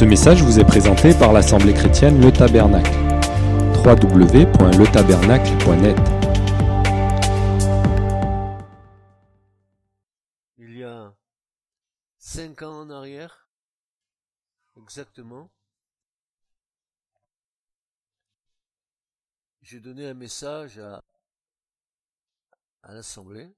Ce 0.00 0.06
message 0.06 0.42
vous 0.42 0.58
est 0.58 0.64
présenté 0.64 1.12
par 1.12 1.34
l'Assemblée 1.34 1.74
chrétienne 1.74 2.22
Le 2.22 2.32
Tabernacle. 2.32 2.90
www.letabernacle.net 3.84 5.96
il 10.56 10.78
y 10.78 10.84
a 10.84 11.14
cinq 12.16 12.62
ans 12.62 12.80
en 12.80 12.88
arrière, 12.88 13.50
exactement, 14.78 15.50
j'ai 19.60 19.80
donné 19.80 20.08
un 20.08 20.14
message 20.14 20.78
à, 20.78 21.04
à 22.84 22.94
l'Assemblée. 22.94 23.54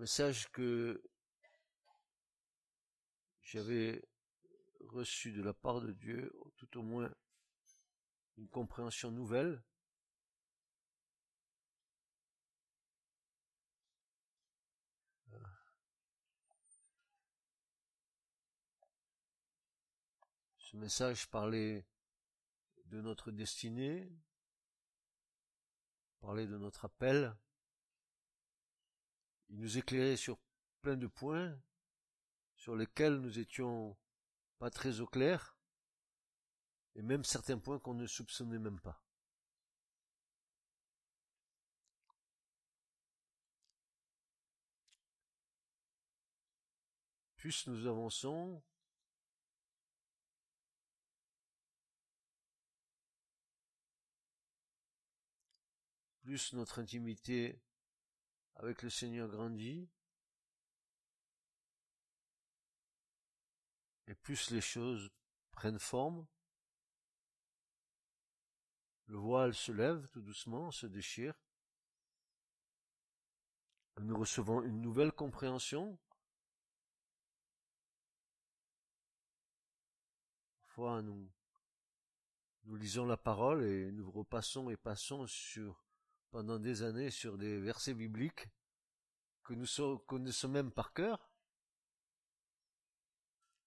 Message 0.00 0.48
que 0.52 0.98
j'avais 3.42 4.02
reçu 4.80 5.30
de 5.30 5.42
la 5.42 5.52
part 5.52 5.82
de 5.82 5.92
Dieu, 5.92 6.32
tout 6.56 6.78
au 6.78 6.82
moins 6.82 7.14
une 8.38 8.48
compréhension 8.48 9.10
nouvelle. 9.10 9.62
Ce 20.56 20.78
message 20.78 21.28
parlait 21.28 21.84
de 22.86 23.02
notre 23.02 23.32
destinée, 23.32 24.10
parlait 26.22 26.46
de 26.46 26.56
notre 26.56 26.86
appel. 26.86 27.36
Il 29.50 29.58
nous 29.58 29.78
éclairait 29.78 30.16
sur 30.16 30.38
plein 30.80 30.96
de 30.96 31.06
points 31.08 31.60
sur 32.54 32.76
lesquels 32.76 33.16
nous 33.16 33.38
étions 33.38 33.96
pas 34.58 34.70
très 34.70 35.00
au 35.00 35.06
clair, 35.06 35.56
et 36.94 37.02
même 37.02 37.24
certains 37.24 37.58
points 37.58 37.78
qu'on 37.78 37.94
ne 37.94 38.06
soupçonnait 38.06 38.58
même 38.58 38.80
pas. 38.80 39.02
Plus 47.36 47.66
nous 47.66 47.86
avançons, 47.86 48.62
plus 56.22 56.52
notre 56.52 56.78
intimité 56.78 57.58
avec 58.60 58.82
le 58.82 58.90
Seigneur 58.90 59.28
grandit, 59.28 59.88
et 64.06 64.14
plus 64.14 64.50
les 64.50 64.60
choses 64.60 65.10
prennent 65.50 65.78
forme, 65.78 66.26
le 69.06 69.16
voile 69.16 69.54
se 69.54 69.72
lève 69.72 70.06
tout 70.08 70.20
doucement, 70.20 70.70
se 70.70 70.86
déchire, 70.86 71.34
nous 73.98 74.18
recevons 74.18 74.62
une 74.62 74.80
nouvelle 74.80 75.12
compréhension. 75.12 75.98
Parfois, 80.62 81.02
nous, 81.02 81.30
nous 82.64 82.76
lisons 82.76 83.06
la 83.06 83.16
parole 83.16 83.64
et 83.64 83.90
nous 83.90 84.10
repassons 84.10 84.70
et 84.70 84.76
passons 84.76 85.26
sur, 85.26 85.82
pendant 86.30 86.58
des 86.58 86.82
années 86.82 87.10
sur 87.10 87.38
des 87.38 87.60
versets 87.60 87.94
bibliques 87.94 88.46
que 89.42 89.54
nous 89.54 89.98
connaissons 90.06 90.48
même 90.48 90.70
par 90.70 90.92
cœur 90.92 91.30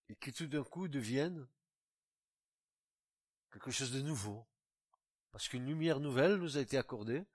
et 0.10 0.16
qui 0.16 0.32
tout 0.32 0.48
d'un 0.48 0.64
coup 0.64 0.88
deviennent 0.88 1.48
quelque 3.52 3.72
chose 3.72 3.92
de 3.92 4.02
nouveau. 4.02 4.46
Parce 5.32 5.48
qu'une 5.48 5.66
lumière 5.66 6.00
nouvelle 6.00 6.36
nous 6.36 6.58
a 6.58 6.62
été 6.62 6.78
accordée. 6.78 7.26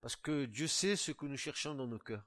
Parce 0.00 0.16
que 0.16 0.46
Dieu 0.46 0.66
sait 0.66 0.96
ce 0.96 1.12
que 1.12 1.26
nous 1.26 1.36
cherchons 1.36 1.74
dans 1.74 1.86
nos 1.86 1.98
cœurs. 1.98 2.26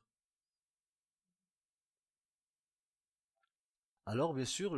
Alors, 4.05 4.33
bien 4.33 4.45
sûr, 4.45 4.77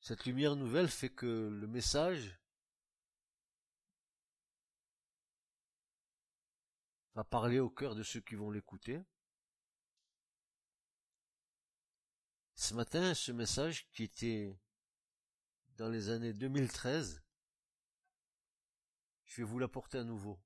cette 0.00 0.24
lumière 0.24 0.56
nouvelle 0.56 0.88
fait 0.88 1.10
que 1.10 1.26
le 1.26 1.66
message 1.66 2.39
va 7.14 7.24
parler 7.24 7.58
au 7.58 7.70
cœur 7.70 7.94
de 7.94 8.02
ceux 8.02 8.20
qui 8.20 8.34
vont 8.34 8.50
l'écouter. 8.50 9.00
Ce 12.54 12.74
matin, 12.74 13.14
ce 13.14 13.32
message 13.32 13.88
qui 13.90 14.04
était 14.04 14.58
dans 15.76 15.88
les 15.88 16.10
années 16.10 16.34
2013, 16.34 17.22
je 19.24 19.36
vais 19.36 19.44
vous 19.44 19.58
l'apporter 19.58 19.98
à 19.98 20.04
nouveau, 20.04 20.38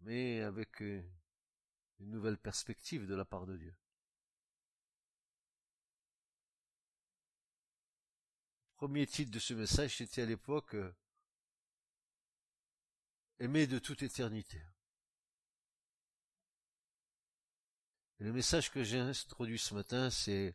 mais 0.00 0.42
avec 0.42 0.82
euh, 0.82 1.02
une 2.00 2.10
nouvelle 2.10 2.36
perspective 2.36 3.06
de 3.06 3.14
la 3.14 3.24
part 3.24 3.46
de 3.46 3.56
Dieu. 3.56 3.74
Premier 8.76 9.06
titre 9.06 9.30
de 9.30 9.38
ce 9.38 9.54
message, 9.54 9.96
c'était 9.96 10.22
à 10.22 10.26
l'époque 10.26 10.74
euh, 10.74 10.94
Aimer 13.38 13.66
de 13.66 13.78
toute 13.78 14.02
éternité. 14.02 14.60
Le 18.24 18.32
message 18.32 18.70
que 18.70 18.82
j'ai 18.82 18.98
introduit 18.98 19.58
ce 19.58 19.74
matin, 19.74 20.08
c'est 20.08 20.54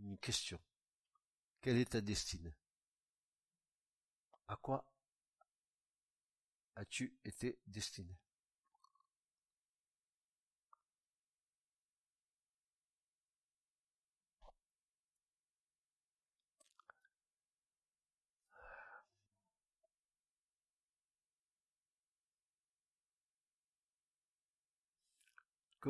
une 0.00 0.18
question. 0.18 0.58
Quelle 1.60 1.76
est 1.76 1.90
ta 1.90 2.00
destinée? 2.00 2.52
À 4.48 4.56
quoi 4.56 4.84
as-tu 6.74 7.16
été 7.24 7.60
destiné? 7.64 8.12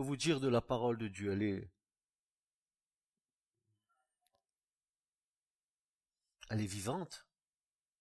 Vous 0.01 0.17
dire 0.17 0.39
de 0.39 0.47
la 0.47 0.61
parole 0.61 0.97
de 0.97 1.09
Dieu 1.09 1.33
Elle 6.51 6.61
est, 6.61 6.67
vivante, 6.67 7.27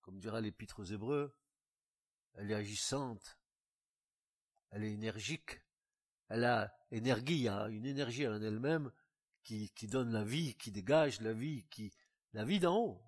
comme 0.01 0.19
dira 0.19 0.39
l'épître 0.39 0.79
aux 0.79 0.85
Hébreux. 0.85 1.35
Elle 2.35 2.51
est 2.51 2.55
agissante. 2.55 3.39
Elle 4.69 4.83
est 4.83 4.91
énergique. 4.91 5.63
Elle 6.29 6.45
a 6.45 6.71
énergie, 6.91 7.47
une 7.47 7.87
énergie 7.87 8.27
en 8.27 8.41
elle-même 8.43 8.91
qui, 9.41 9.71
qui 9.71 9.87
donne 9.87 10.11
la 10.11 10.23
vie, 10.23 10.55
qui 10.55 10.71
dégage 10.71 11.19
la 11.21 11.33
vie, 11.33 11.65
qui, 11.71 11.91
la 12.33 12.45
vie 12.45 12.59
d'en 12.59 12.77
haut. 12.77 13.03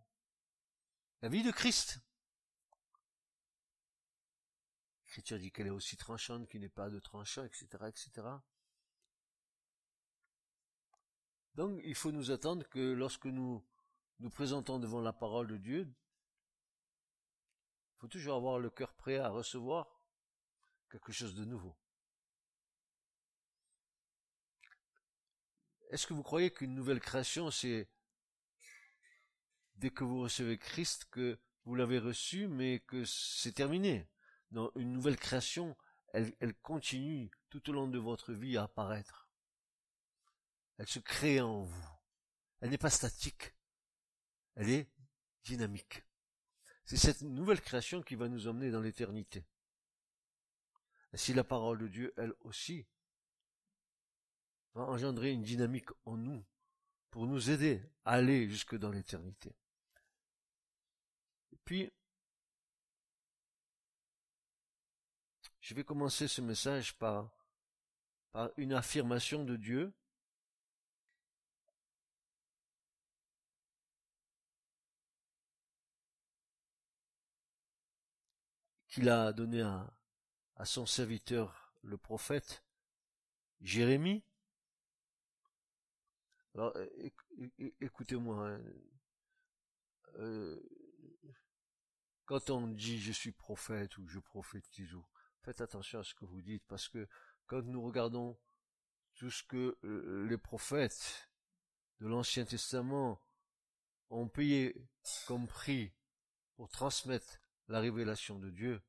La 1.21 1.29
vie 1.29 1.43
de 1.43 1.51
Christ. 1.51 1.99
L'Écriture 5.05 5.37
dit 5.37 5.51
qu'elle 5.51 5.67
est 5.67 5.69
aussi 5.69 5.95
tranchante 5.95 6.49
qu'il 6.49 6.61
n'est 6.61 6.69
pas 6.69 6.89
de 6.89 6.99
tranchant, 6.99 7.43
etc., 7.43 7.67
etc. 7.87 8.27
Donc 11.55 11.81
il 11.83 11.95
faut 11.95 12.11
nous 12.11 12.31
attendre 12.31 12.67
que 12.69 12.93
lorsque 12.93 13.25
nous 13.25 13.63
nous 14.19 14.29
présentons 14.29 14.79
devant 14.79 15.01
la 15.01 15.13
parole 15.13 15.47
de 15.47 15.57
Dieu, 15.57 15.87
il 17.95 17.99
faut 17.99 18.07
toujours 18.07 18.35
avoir 18.35 18.59
le 18.59 18.69
cœur 18.69 18.93
prêt 18.93 19.17
à 19.17 19.29
recevoir 19.29 19.87
quelque 20.89 21.11
chose 21.11 21.35
de 21.35 21.45
nouveau. 21.45 21.75
Est-ce 25.89 26.05
que 26.05 26.13
vous 26.13 26.23
croyez 26.23 26.51
qu'une 26.51 26.75
nouvelle 26.75 26.99
création, 26.99 27.49
c'est 27.49 27.89
dès 29.75 29.89
que 29.89 30.03
vous 30.03 30.21
recevez 30.21 30.57
Christ 30.57 31.05
que 31.05 31.39
vous 31.65 31.75
l'avez 31.75 31.97
reçu, 31.97 32.47
mais 32.47 32.79
que 32.81 33.03
c'est 33.05 33.53
terminé? 33.53 34.07
Non, 34.51 34.71
une 34.75 34.93
nouvelle 34.93 35.17
création, 35.17 35.75
elle, 36.13 36.33
elle 36.39 36.53
continue 36.53 37.31
tout 37.49 37.67
au 37.69 37.73
long 37.73 37.87
de 37.87 37.97
votre 37.97 38.33
vie 38.33 38.55
à 38.55 38.63
apparaître. 38.63 39.18
Elle 40.79 40.87
se 40.87 40.99
crée 40.99 41.41
en 41.41 41.63
vous. 41.63 41.89
Elle 42.61 42.69
n'est 42.69 42.77
pas 42.77 42.89
statique. 42.89 43.53
Elle 44.55 44.69
est 44.69 44.89
dynamique. 45.43 46.03
C'est 46.85 46.97
cette 46.97 47.21
nouvelle 47.21 47.61
création 47.61 48.01
qui 48.01 48.15
va 48.15 48.27
nous 48.27 48.47
emmener 48.47 48.71
dans 48.71 48.81
l'éternité. 48.81 49.45
Et 51.13 51.17
si 51.17 51.33
la 51.33 51.43
parole 51.43 51.79
de 51.79 51.87
Dieu, 51.87 52.13
elle 52.17 52.33
aussi, 52.41 52.87
va 54.73 54.83
engendrer 54.83 55.31
une 55.31 55.43
dynamique 55.43 55.89
en 56.05 56.17
nous 56.17 56.43
pour 57.11 57.27
nous 57.27 57.49
aider 57.49 57.83
à 58.05 58.13
aller 58.13 58.49
jusque 58.49 58.75
dans 58.75 58.91
l'éternité. 58.91 59.53
Et 61.51 61.57
puis, 61.65 61.91
je 65.59 65.75
vais 65.75 65.83
commencer 65.83 66.27
ce 66.27 66.41
message 66.41 66.97
par 66.97 67.31
par 68.31 68.51
une 68.57 68.73
affirmation 68.73 69.43
de 69.43 69.55
Dieu 69.55 69.93
qu'il 78.89 79.09
a 79.09 79.31
donné 79.33 79.61
à, 79.61 79.95
son 80.65 80.85
serviteur 80.85 81.73
le 81.83 81.97
prophète 81.97 82.65
Jérémie. 83.61 84.23
Alors 86.53 86.75
écoutez-moi, 87.79 88.49
hein. 88.49 88.61
euh, 90.15 90.59
quand 92.25 92.49
on 92.49 92.67
dit 92.67 92.99
je 92.99 93.13
suis 93.13 93.31
prophète 93.31 93.97
ou 93.97 94.07
je 94.07 94.19
prophétise 94.19 94.93
ou 94.93 95.05
faites 95.43 95.61
attention 95.61 95.99
à 95.99 96.03
ce 96.03 96.13
que 96.13 96.25
vous 96.25 96.41
dites 96.41 96.65
parce 96.67 96.89
que 96.89 97.07
quand 97.45 97.61
nous 97.61 97.81
regardons 97.81 98.37
tout 99.15 99.31
ce 99.31 99.43
que 99.43 99.77
euh, 99.83 100.27
les 100.27 100.37
prophètes 100.37 101.29
de 102.01 102.07
l'Ancien 102.07 102.43
Testament 102.43 103.21
ont 104.09 104.27
payé 104.27 104.75
comme 105.27 105.47
prix 105.47 105.93
pour 106.55 106.69
transmettre 106.69 107.39
la 107.69 107.79
révélation 107.79 108.39
de 108.39 108.49
Dieu, 108.49 108.81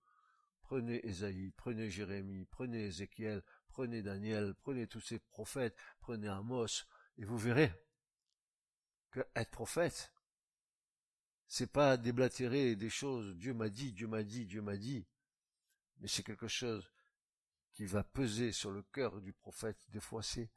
prenez 0.62 1.06
Ésaïe, 1.06 1.52
prenez 1.56 1.90
Jérémie, 1.90 2.46
prenez 2.46 2.86
Ézéchiel, 2.86 3.42
prenez 3.68 4.02
Daniel, 4.02 4.54
prenez 4.54 4.86
tous 4.86 5.00
ces 5.00 5.18
prophètes, 5.18 5.76
prenez 6.00 6.28
Amos, 6.28 6.84
et 7.18 7.24
vous 7.24 7.38
verrez 7.38 7.72
que 9.10 9.20
être 9.34 9.50
prophète, 9.50 10.12
c'est 11.46 11.70
pas 11.70 11.96
déblatérer 11.96 12.76
des 12.76 12.90
choses, 12.90 13.36
Dieu 13.36 13.52
m'a 13.54 13.68
dit, 13.68 13.92
Dieu 13.92 14.06
m'a 14.06 14.22
dit, 14.22 14.46
Dieu 14.46 14.62
m'a 14.62 14.76
dit, 14.76 15.06
mais 15.98 16.08
c'est 16.08 16.22
quelque 16.22 16.48
chose 16.48 16.90
qui 17.72 17.84
va 17.84 18.04
peser 18.04 18.52
sur 18.52 18.70
le 18.70 18.82
cœur 18.82 19.20
du 19.20 19.32
prophète. 19.32 19.78
Des 19.90 20.00
fois, 20.00 20.22
c'est 20.22 20.50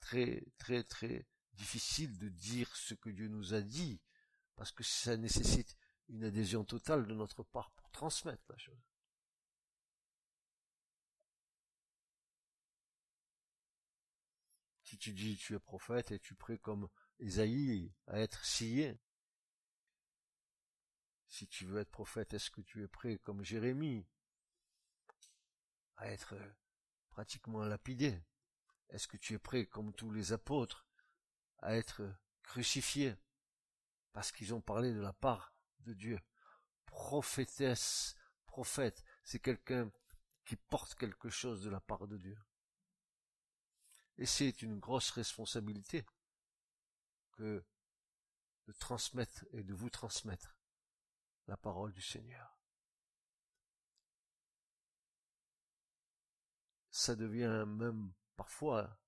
très, 0.00 0.44
très, 0.58 0.82
très 0.82 1.26
difficile 1.54 2.18
de 2.18 2.28
dire 2.28 2.74
ce 2.76 2.94
que 2.94 3.10
Dieu 3.10 3.28
nous 3.28 3.54
a 3.54 3.60
dit, 3.60 4.00
parce 4.56 4.72
que 4.72 4.82
ça 4.82 5.16
nécessite 5.16 5.76
une 6.10 6.24
adhésion 6.24 6.64
totale 6.64 7.06
de 7.06 7.14
notre 7.14 7.42
part 7.44 7.70
pour 7.70 7.90
transmettre 7.90 8.44
la 8.48 8.58
chose. 8.58 8.82
Si 14.82 14.98
tu 14.98 15.12
dis 15.12 15.36
tu 15.36 15.54
es 15.54 15.60
prophète 15.60 16.10
et 16.10 16.18
tu 16.18 16.34
pries 16.34 16.58
comme 16.58 16.88
Esaïe 17.20 17.92
à 18.08 18.18
être 18.18 18.44
scié, 18.44 18.98
si 21.28 21.46
tu 21.46 21.64
veux 21.64 21.78
être 21.78 21.90
prophète, 21.90 22.34
est-ce 22.34 22.50
que 22.50 22.60
tu 22.60 22.82
es 22.82 22.88
prêt 22.88 23.18
comme 23.18 23.44
Jérémie 23.44 24.04
à 25.96 26.10
être 26.10 26.34
pratiquement 27.10 27.64
lapidé? 27.64 28.20
Est-ce 28.88 29.06
que 29.06 29.16
tu 29.16 29.34
es 29.34 29.38
prêt 29.38 29.66
comme 29.66 29.94
tous 29.94 30.10
les 30.10 30.32
apôtres 30.32 30.88
à 31.58 31.76
être 31.76 32.02
crucifié? 32.42 33.14
Parce 34.12 34.32
qu'ils 34.32 34.52
ont 34.52 34.60
parlé 34.60 34.92
de 34.92 35.00
la 35.00 35.12
part 35.12 35.54
de 35.80 35.94
Dieu 35.94 36.18
Prophétesse, 36.90 38.16
prophète, 38.46 39.04
c'est 39.22 39.38
quelqu'un 39.38 39.90
qui 40.44 40.56
porte 40.56 40.96
quelque 40.96 41.30
chose 41.30 41.62
de 41.62 41.70
la 41.70 41.80
part 41.80 42.08
de 42.08 42.18
Dieu. 42.18 42.38
Et 44.18 44.26
c'est 44.26 44.62
une 44.62 44.78
grosse 44.78 45.10
responsabilité 45.10 46.04
que 47.32 47.64
de 48.66 48.72
transmettre 48.72 49.46
et 49.52 49.62
de 49.62 49.72
vous 49.72 49.88
transmettre 49.88 50.56
la 51.46 51.56
parole 51.56 51.92
du 51.92 52.02
Seigneur. 52.02 52.58
Ça 56.90 57.14
devient 57.14 57.64
même 57.66 58.12
parfois 58.36 59.00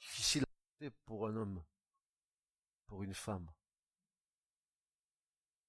difficile 0.00 0.46
pour 1.04 1.28
un 1.28 1.36
homme, 1.36 1.64
pour 2.86 3.02
une 3.02 3.14
femme. 3.14 3.50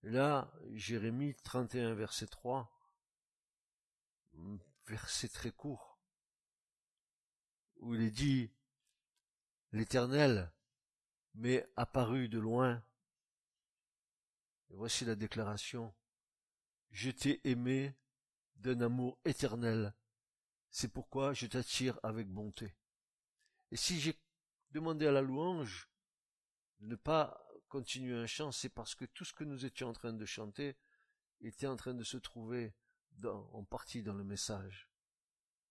Là, 0.03 0.51
Jérémie 0.71 1.35
31, 1.43 1.93
verset 1.93 2.27
3, 2.27 2.71
verset 4.87 5.27
très 5.27 5.51
court 5.51 5.91
où 7.81 7.95
il 7.95 8.01
est 8.01 8.11
dit 8.11 8.51
L'Éternel 9.71 10.51
m'est 11.33 11.67
apparu 11.75 12.29
de 12.29 12.39
loin. 12.39 12.83
Voici 14.69 15.05
la 15.05 15.15
déclaration. 15.15 15.93
Je 16.91 17.09
t'ai 17.09 17.41
aimé 17.49 17.95
d'un 18.55 18.81
amour 18.81 19.17
éternel. 19.25 19.93
C'est 20.69 20.91
pourquoi 20.91 21.33
je 21.33 21.47
t'attire 21.47 21.99
avec 22.03 22.27
bonté. 22.27 22.75
Et 23.71 23.77
si 23.77 23.99
j'ai 23.99 24.17
demandé 24.71 25.07
à 25.07 25.11
la 25.11 25.21
louange 25.21 25.89
ne 26.79 26.95
pas 26.95 27.45
continuer 27.71 28.15
un 28.15 28.27
chant, 28.27 28.51
c'est 28.51 28.69
parce 28.69 28.95
que 28.95 29.05
tout 29.05 29.23
ce 29.23 29.31
que 29.33 29.45
nous 29.45 29.65
étions 29.65 29.87
en 29.87 29.93
train 29.93 30.11
de 30.11 30.25
chanter 30.25 30.75
était 31.39 31.67
en 31.67 31.77
train 31.77 31.93
de 31.93 32.03
se 32.03 32.17
trouver 32.17 32.73
en 33.23 33.63
partie 33.63 34.03
dans 34.03 34.13
le 34.13 34.25
message. 34.25 34.89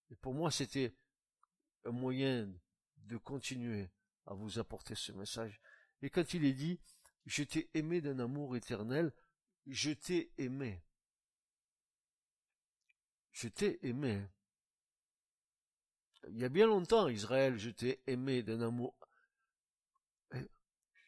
Et 0.09 0.17
pour 0.17 0.33
moi, 0.33 0.51
c'était 0.51 0.97
un 1.85 1.93
moyen 1.93 2.51
de 2.97 3.19
continuer 3.19 3.91
à 4.27 4.33
vous 4.33 4.59
apporter 4.59 4.95
ce 4.95 5.13
message. 5.13 5.61
Et 6.01 6.09
quand 6.09 6.33
il 6.33 6.45
est 6.47 6.55
dit, 6.55 6.81
je 7.27 7.43
t'ai 7.43 7.69
aimé 7.75 8.01
d'un 8.01 8.19
amour 8.19 8.57
éternel, 8.57 9.13
je 9.67 9.91
t'ai 9.91 10.33
aimé. 10.39 10.83
Je 13.33 13.49
t'ai 13.49 13.79
aimé. 13.87 14.27
Il 16.29 16.39
y 16.39 16.45
a 16.45 16.49
bien 16.49 16.67
longtemps, 16.67 17.09
Israël, 17.09 17.59
je 17.59 17.69
t'ai 17.69 18.03
aimé 18.07 18.43
d'un 18.43 18.63
amour. 18.63 18.97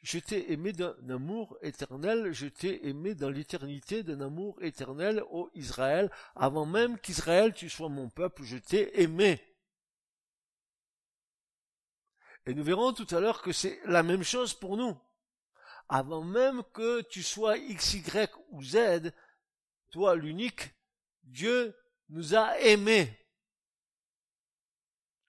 Je 0.03 0.19
t'ai 0.19 0.53
aimé 0.53 0.73
d'un 0.73 0.97
amour 1.09 1.57
éternel, 1.63 2.33
je 2.33 2.47
t'ai 2.47 2.89
aimé 2.89 3.15
dans 3.15 3.31
l'éternité 3.31 4.03
d'un 4.03 4.21
amour 4.21 4.61
éternel, 4.61 5.23
ô 5.31 5.49
Israël, 5.55 6.11
avant 6.35 6.67
même 6.67 6.99
qu'Israël 6.99 7.55
tu 7.55 7.71
sois 7.71 7.89
mon 7.89 8.11
peuple, 8.11 8.43
je 8.43 8.57
t'ai 8.57 9.01
aimé. 9.01 9.41
Et 12.47 12.55
nous 12.55 12.65
verrons 12.65 12.93
tout 12.93 13.07
à 13.15 13.21
l'heure 13.21 13.43
que 13.43 13.53
c'est 13.53 13.81
la 13.85 14.03
même 14.03 14.25
chose 14.25 14.55
pour 14.55 14.77
nous. 14.77 14.99
Avant 15.89 16.25
même 16.25 16.65
que 16.75 17.03
tu 17.03 17.23
sois 17.23 17.57
X, 17.57 17.95
Y 17.95 18.35
ou 18.51 18.63
Z, 18.65 19.13
toi 19.91 20.17
l'unique, 20.17 20.75
Dieu 21.23 21.77
nous 22.09 22.35
a 22.35 22.59
aimés 22.59 23.17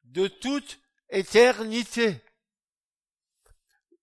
de 0.05 0.27
toute 0.27 0.79
éternité. 1.09 2.23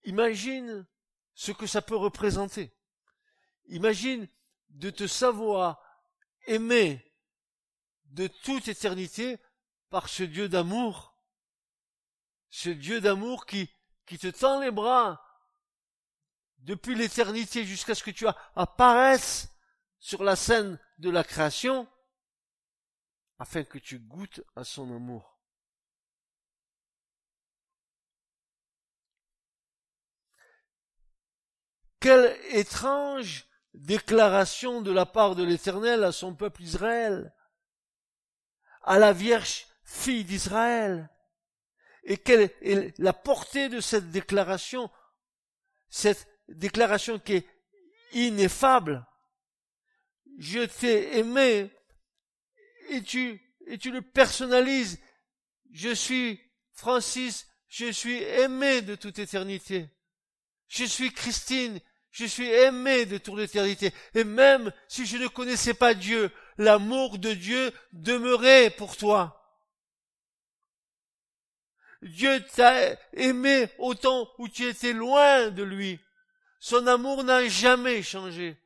Imagine 0.04 0.86
ce 1.34 1.52
que 1.52 1.66
ça 1.66 1.82
peut 1.82 1.96
représenter. 1.96 2.74
Imagine 3.66 4.28
de 4.70 4.90
te 4.90 5.06
savoir 5.06 5.82
aimé 6.46 7.04
de 8.06 8.26
toute 8.26 8.68
éternité 8.68 9.38
par 9.88 10.08
ce 10.08 10.22
Dieu 10.22 10.48
d'amour 10.48 11.10
ce 12.50 12.68
Dieu 12.68 13.00
d'amour 13.00 13.46
qui, 13.46 13.70
qui 14.06 14.18
te 14.18 14.26
tend 14.26 14.60
les 14.60 14.72
bras 14.72 15.24
depuis 16.58 16.94
l'éternité 16.94 17.64
jusqu'à 17.64 17.94
ce 17.94 18.02
que 18.02 18.10
tu 18.10 18.26
apparaisses 18.54 19.48
sur 19.98 20.22
la 20.22 20.36
scène 20.36 20.78
de 20.98 21.10
la 21.10 21.24
création, 21.24 21.88
afin 23.38 23.64
que 23.64 23.78
tu 23.78 23.98
goûtes 23.98 24.42
à 24.56 24.64
son 24.64 24.94
amour. 24.94 25.29
Quelle 32.00 32.36
étrange 32.50 33.46
déclaration 33.74 34.80
de 34.80 34.90
la 34.90 35.06
part 35.06 35.36
de 35.36 35.44
l'Éternel 35.44 36.02
à 36.02 36.12
son 36.12 36.34
peuple 36.34 36.62
Israël, 36.62 37.34
à 38.82 38.98
la 38.98 39.12
Vierge 39.12 39.66
fille 39.84 40.24
d'Israël 40.24 41.10
et 42.04 42.16
quelle 42.16 42.50
est 42.62 42.98
la 42.98 43.12
portée 43.12 43.68
de 43.68 43.80
cette 43.80 44.10
déclaration, 44.10 44.90
cette 45.88 46.26
déclaration 46.48 47.18
qui 47.18 47.34
est 47.34 47.46
ineffable. 48.12 49.06
Je 50.38 50.60
t'ai 50.60 51.18
aimé 51.18 51.70
et 52.88 53.02
tu, 53.02 53.40
et 53.66 53.78
tu 53.78 53.90
le 53.90 54.00
personnalises. 54.00 54.98
Je 55.72 55.90
suis 55.90 56.40
Francis, 56.72 57.46
je 57.68 57.92
suis 57.92 58.22
aimé 58.22 58.80
de 58.82 58.94
toute 58.94 59.18
éternité. 59.18 59.90
Je 60.66 60.84
suis 60.84 61.12
Christine, 61.12 61.80
je 62.10 62.24
suis 62.24 62.48
aimé 62.48 63.06
de 63.06 63.18
toute 63.18 63.38
éternité. 63.38 63.92
Et 64.14 64.24
même 64.24 64.72
si 64.88 65.06
je 65.06 65.16
ne 65.16 65.28
connaissais 65.28 65.74
pas 65.74 65.94
Dieu, 65.94 66.30
l'amour 66.58 67.18
de 67.18 67.32
Dieu 67.32 67.72
demeurait 67.92 68.70
pour 68.70 68.96
toi. 68.96 69.36
Dieu 72.02 72.42
t'a 72.54 72.96
aimé 73.12 73.68
au 73.78 73.94
temps 73.94 74.28
où 74.38 74.48
tu 74.48 74.64
étais 74.66 74.92
loin 74.92 75.50
de 75.50 75.62
lui. 75.62 76.00
Son 76.58 76.86
amour 76.86 77.24
n'a 77.24 77.46
jamais 77.48 78.02
changé. 78.02 78.56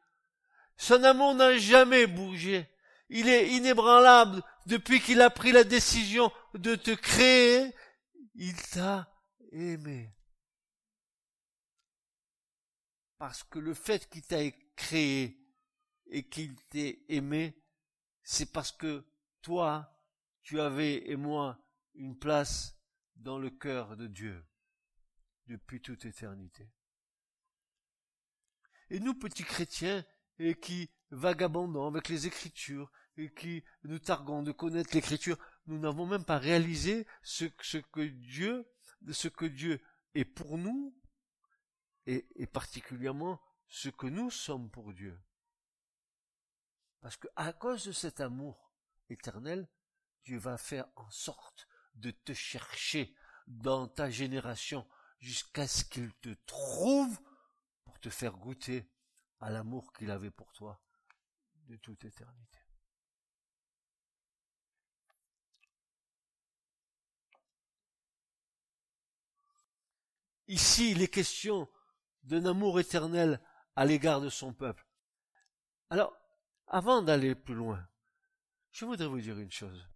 Son 0.77 1.03
amour 1.05 1.35
n'a 1.35 1.57
jamais 1.59 2.07
bougé. 2.07 2.67
il 3.09 3.29
est 3.29 3.49
inébranlable 3.49 4.43
depuis 4.67 5.01
qu'il 5.01 5.21
a 5.21 5.31
pris 5.31 5.53
la 5.53 5.65
décision 5.65 6.33
de 6.55 6.75
te 6.75 6.93
créer, 6.93 7.73
il 8.35 8.55
t'a 8.71 9.09
aimé. 9.53 10.11
Parce 13.19 13.45
que 13.45 13.59
le 13.59 13.75
fait 13.75 14.09
qu'il 14.09 14.23
t'a 14.23 14.51
créé 14.77 15.39
et 16.07 16.29
qu'il 16.29 16.57
t'ait 16.67 17.05
aimé, 17.09 17.63
c'est 18.23 18.53
parce 18.53 18.73
que 18.73 19.05
toi, 19.43 20.01
tu 20.43 20.61
avais 20.61 21.11
et 21.11 21.17
moi 21.17 21.59
une 21.95 22.19
place 22.19 22.77
dans 23.17 23.39
le 23.39 23.51
cœur 23.51 23.97
de 23.97 24.07
Dieu 24.07 24.45
depuis 25.47 25.81
toute 25.81 26.05
éternité. 26.05 26.71
Et 28.91 29.01
nous, 29.01 29.15
petits 29.15 29.45
chrétiens, 29.45 30.05
et 30.39 30.55
qui 30.55 30.91
vagabondons 31.11 31.87
avec 31.87 32.09
les 32.09 32.27
Écritures, 32.27 32.91
et 33.17 33.33
qui 33.33 33.65
nous 33.85 33.99
targuons 33.99 34.43
de 34.43 34.53
connaître 34.53 34.95
l'Écriture, 34.95 35.39
nous 35.67 35.79
n'avons 35.79 36.07
même 36.07 36.25
pas 36.25 36.39
réalisé 36.39 37.07
ce, 37.23 37.45
que 37.45 39.47
Dieu 39.47 39.81
est 40.15 40.25
pour 40.25 40.59
nous, 40.59 40.95
et, 42.07 42.47
particulièrement 42.47 43.41
ce 43.69 43.89
que 43.89 44.07
nous 44.07 44.31
sommes 44.31 44.71
pour 44.71 44.93
Dieu. 44.93 45.19
Parce 47.01 47.17
que 47.17 47.29
à 47.37 47.53
cause 47.53 47.87
de 47.87 47.93
cet 47.93 48.21
amour 48.21 48.73
éternel, 49.09 49.69
Dieu 50.25 50.39
va 50.39 50.57
faire 50.57 50.87
en 50.97 51.11
sorte 51.11 51.69
de 51.95 52.11
te 52.11 52.33
chercher 52.33 53.15
dans 53.47 53.89
ta 53.89 54.11
génération 54.11 54.87
jusqu'à 55.21 55.67
ce 55.67 55.85
qu'il 55.85 56.13
te 56.15 56.35
trouve 56.47 57.19
pour 57.85 57.99
te 58.01 58.09
faire 58.09 58.37
goûter 58.37 58.91
à 59.41 59.51
l'amour 59.51 59.93
qu'il 59.93 60.11
avait 60.11 60.31
pour 60.31 60.53
toi 60.53 60.81
de 61.67 61.77
toute 61.77 62.05
éternité. 62.05 62.61
Ici, 70.47 70.91
il 70.91 71.01
est 71.01 71.09
question 71.09 71.69
d'un 72.25 72.47
amour 72.47 72.81
éternel 72.81 73.41
à 73.77 73.85
l'égard 73.85 74.21
de 74.21 74.29
son 74.29 74.53
peuple. 74.53 74.87
Alors, 75.91 76.17
avant 76.67 77.03
d'aller 77.03 77.35
plus 77.35 77.55
loin, 77.55 77.87
je 78.73 78.85
voudrais 78.85 79.07
vous 79.07 79.21
dire 79.21 79.39
une 79.39 79.53
chose. 79.53 79.89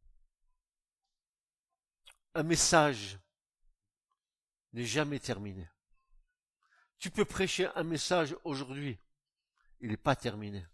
Un 2.34 2.42
message 2.42 3.18
n'est 4.72 4.84
jamais 4.84 5.18
terminé. 5.18 5.68
Tu 6.98 7.10
peux 7.10 7.24
prêcher 7.24 7.68
un 7.74 7.84
message 7.84 8.36
aujourd'hui, 8.44 8.98
il 9.80 9.90
n'est 9.90 9.96
pas 9.96 10.16
terminé. 10.16 10.66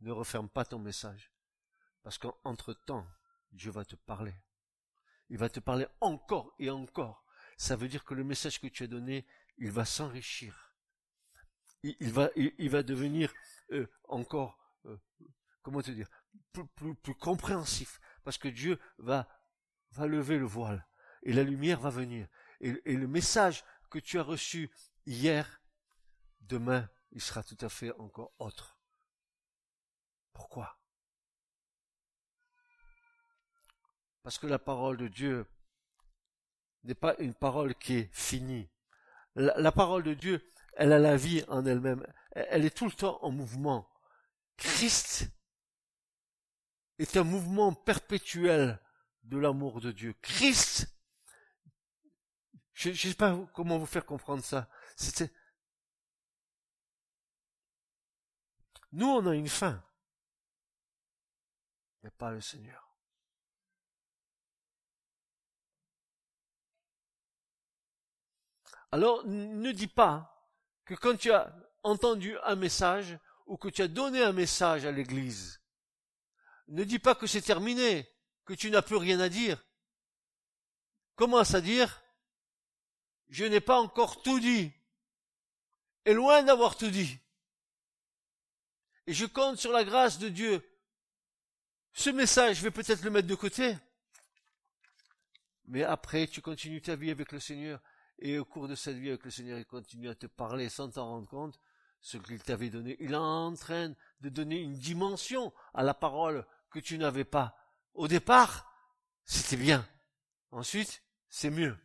Ne 0.00 0.12
referme 0.12 0.48
pas 0.48 0.64
ton 0.64 0.78
message, 0.78 1.32
parce 2.02 2.18
qu'entre 2.18 2.74
temps, 2.74 3.06
Dieu 3.52 3.70
va 3.70 3.84
te 3.84 3.96
parler. 3.96 4.34
Il 5.28 5.38
va 5.38 5.48
te 5.48 5.60
parler 5.60 5.86
encore 6.00 6.54
et 6.58 6.70
encore. 6.70 7.24
Ça 7.56 7.74
veut 7.74 7.88
dire 7.88 8.04
que 8.04 8.14
le 8.14 8.22
message 8.22 8.60
que 8.60 8.66
tu 8.66 8.84
as 8.84 8.86
donné, 8.86 9.26
il 9.56 9.70
va 9.70 9.84
s'enrichir. 9.84 10.65
Il, 12.00 12.12
va, 12.12 12.82
devenir 12.82 13.32
euh, 13.70 13.86
encore, 14.04 14.58
euh, 14.86 14.96
comment 15.62 15.82
te 15.82 15.90
dire, 15.90 16.08
plus, 16.52 17.14
compréhensif, 17.14 18.00
parce 18.24 18.38
que 18.38 18.48
Dieu 18.48 18.78
va 18.98 19.28
lever 19.98 20.38
le 20.38 20.46
voile 20.46 20.86
et 21.22 21.32
la 21.32 21.42
lumière 21.42 21.80
va 21.80 21.90
venir. 21.90 22.28
Et, 22.60 22.72
le 22.84 23.06
message 23.06 23.64
que 23.90 23.98
tu 23.98 24.18
as 24.18 24.22
reçu 24.22 24.70
hier, 25.04 25.60
demain, 26.40 26.88
il 27.12 27.20
sera 27.20 27.42
tout 27.42 27.58
à 27.60 27.68
fait 27.68 27.92
encore 27.98 28.32
autre. 28.38 28.78
Pourquoi? 30.32 30.78
Parce 34.22 34.38
que 34.38 34.46
la 34.46 34.58
parole 34.58 34.96
de 34.96 35.08
Dieu 35.08 35.46
n'est 36.84 36.94
pas 36.94 37.16
une 37.18 37.34
parole 37.34 37.74
qui 37.74 37.94
est 37.94 38.10
finie. 38.12 38.68
La, 39.34 39.72
parole 39.72 40.02
de 40.02 40.14
Dieu, 40.14 40.42
elle 40.76 40.92
a 40.92 40.98
la 40.98 41.16
vie 41.16 41.44
en 41.48 41.66
elle-même. 41.66 42.06
Elle 42.32 42.64
est 42.64 42.76
tout 42.76 42.86
le 42.86 42.92
temps 42.92 43.18
en 43.22 43.30
mouvement. 43.30 43.88
Christ 44.56 45.28
est 46.98 47.16
un 47.16 47.24
mouvement 47.24 47.74
perpétuel 47.74 48.80
de 49.24 49.38
l'amour 49.38 49.80
de 49.80 49.92
Dieu. 49.92 50.14
Christ 50.22 50.96
je 52.76 52.90
ne 52.90 52.94
sais 52.94 53.14
pas 53.14 53.34
comment 53.54 53.78
vous 53.78 53.86
faire 53.86 54.04
comprendre 54.04 54.44
ça. 54.44 54.68
C'était... 54.96 55.32
Nous, 58.92 59.06
on 59.06 59.26
a 59.26 59.34
une 59.34 59.48
fin, 59.48 59.82
mais 62.02 62.10
pas 62.10 62.30
le 62.30 62.42
Seigneur. 62.42 62.94
Alors, 68.92 69.26
ne 69.26 69.72
dis 69.72 69.88
pas 69.88 70.35
que 70.86 70.94
quand 70.94 71.16
tu 71.16 71.32
as 71.32 71.54
entendu 71.82 72.38
un 72.44 72.56
message 72.56 73.18
ou 73.46 73.56
que 73.56 73.68
tu 73.68 73.82
as 73.82 73.88
donné 73.88 74.22
un 74.22 74.32
message 74.32 74.86
à 74.86 74.92
l'Église, 74.92 75.60
ne 76.68 76.84
dis 76.84 76.98
pas 76.98 77.14
que 77.14 77.26
c'est 77.26 77.42
terminé, 77.42 78.08
que 78.44 78.54
tu 78.54 78.70
n'as 78.70 78.82
plus 78.82 78.96
rien 78.96 79.20
à 79.20 79.28
dire. 79.28 79.62
Commence 81.16 81.54
à 81.54 81.60
dire, 81.60 82.02
je 83.28 83.44
n'ai 83.44 83.60
pas 83.60 83.78
encore 83.78 84.22
tout 84.22 84.40
dit. 84.40 84.72
Et 86.04 86.14
loin 86.14 86.42
d'avoir 86.42 86.76
tout 86.76 86.90
dit. 86.90 87.18
Et 89.06 89.12
je 89.12 89.26
compte 89.26 89.58
sur 89.58 89.72
la 89.72 89.84
grâce 89.84 90.18
de 90.18 90.28
Dieu. 90.28 90.62
Ce 91.92 92.10
message, 92.10 92.58
je 92.58 92.62
vais 92.62 92.70
peut-être 92.70 93.02
le 93.02 93.10
mettre 93.10 93.28
de 93.28 93.34
côté. 93.34 93.76
Mais 95.66 95.82
après, 95.82 96.28
tu 96.28 96.40
continues 96.40 96.82
ta 96.82 96.94
vie 96.94 97.10
avec 97.10 97.32
le 97.32 97.40
Seigneur. 97.40 97.80
Et 98.18 98.38
au 98.38 98.44
cours 98.44 98.68
de 98.68 98.74
cette 98.74 98.96
vie 98.96 99.08
avec 99.08 99.24
le 99.24 99.30
Seigneur, 99.30 99.58
il 99.58 99.66
continue 99.66 100.08
à 100.08 100.14
te 100.14 100.26
parler 100.26 100.68
sans 100.68 100.90
t'en 100.90 101.06
rendre 101.06 101.28
compte. 101.28 101.60
Ce 102.00 102.18
qu'il 102.18 102.40
t'avait 102.40 102.70
donné. 102.70 102.96
Il 103.00 103.12
est 103.12 103.16
en 103.16 103.54
train 103.54 103.92
de 104.20 104.28
donner 104.28 104.60
une 104.60 104.74
dimension 104.74 105.52
à 105.74 105.82
la 105.82 105.94
parole 105.94 106.46
que 106.70 106.78
tu 106.78 106.98
n'avais 106.98 107.24
pas. 107.24 107.56
Au 107.94 108.06
départ, 108.06 108.70
c'était 109.24 109.56
bien. 109.56 109.86
Ensuite, 110.50 111.02
c'est 111.28 111.50
mieux. 111.50 111.76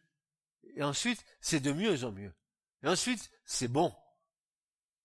Et 0.76 0.84
ensuite, 0.84 1.26
c'est 1.40 1.60
de 1.60 1.72
mieux 1.72 2.04
en 2.04 2.12
mieux. 2.12 2.34
Et 2.84 2.88
ensuite, 2.88 3.32
c'est 3.46 3.68
bon. 3.68 3.96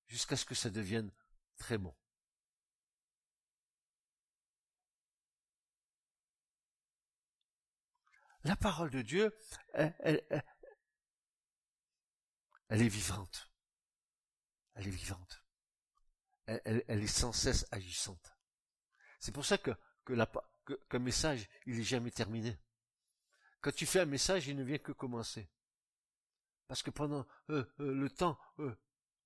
Jusqu'à 0.07 0.37
ce 0.37 0.45
que 0.45 0.55
ça 0.55 0.71
devienne 0.71 1.11
très 1.57 1.79
bon. 1.79 1.95
La 8.45 8.55
parole 8.55 8.91
de 8.91 9.03
Dieu, 9.03 9.37
elle, 9.73 9.95
elle, 10.31 10.45
est 12.71 12.89
vivante. 12.89 13.51
Elle 14.75 14.89
est 14.89 14.91
vivante. 14.91 15.43
Elle, 16.47 16.85
est 16.89 17.07
sans 17.07 17.33
cesse 17.33 17.67
agissante. 17.73 18.33
C'est 19.19 19.33
pour 19.33 19.45
ça 19.45 19.59
que, 19.59 19.73
que, 20.05 20.15
qu'un 20.89 20.99
message, 20.99 21.49
il 21.67 21.81
est 21.81 21.85
jamais 21.85 22.11
terminé. 22.11 22.57
Quand 23.61 23.75
tu 23.75 23.87
fais 23.87 24.01
un 24.01 24.07
message, 24.07 24.47
il 24.47 24.57
ne 24.57 24.63
vient 24.63 24.79
que 24.79 24.93
commencer. 24.93 25.51
Parce 26.69 26.83
que 26.83 26.91
pendant 26.91 27.27
euh, 27.51 27.65
euh, 27.81 27.95
le 27.95 28.11
temps 28.11 28.39
euh, 28.59 28.77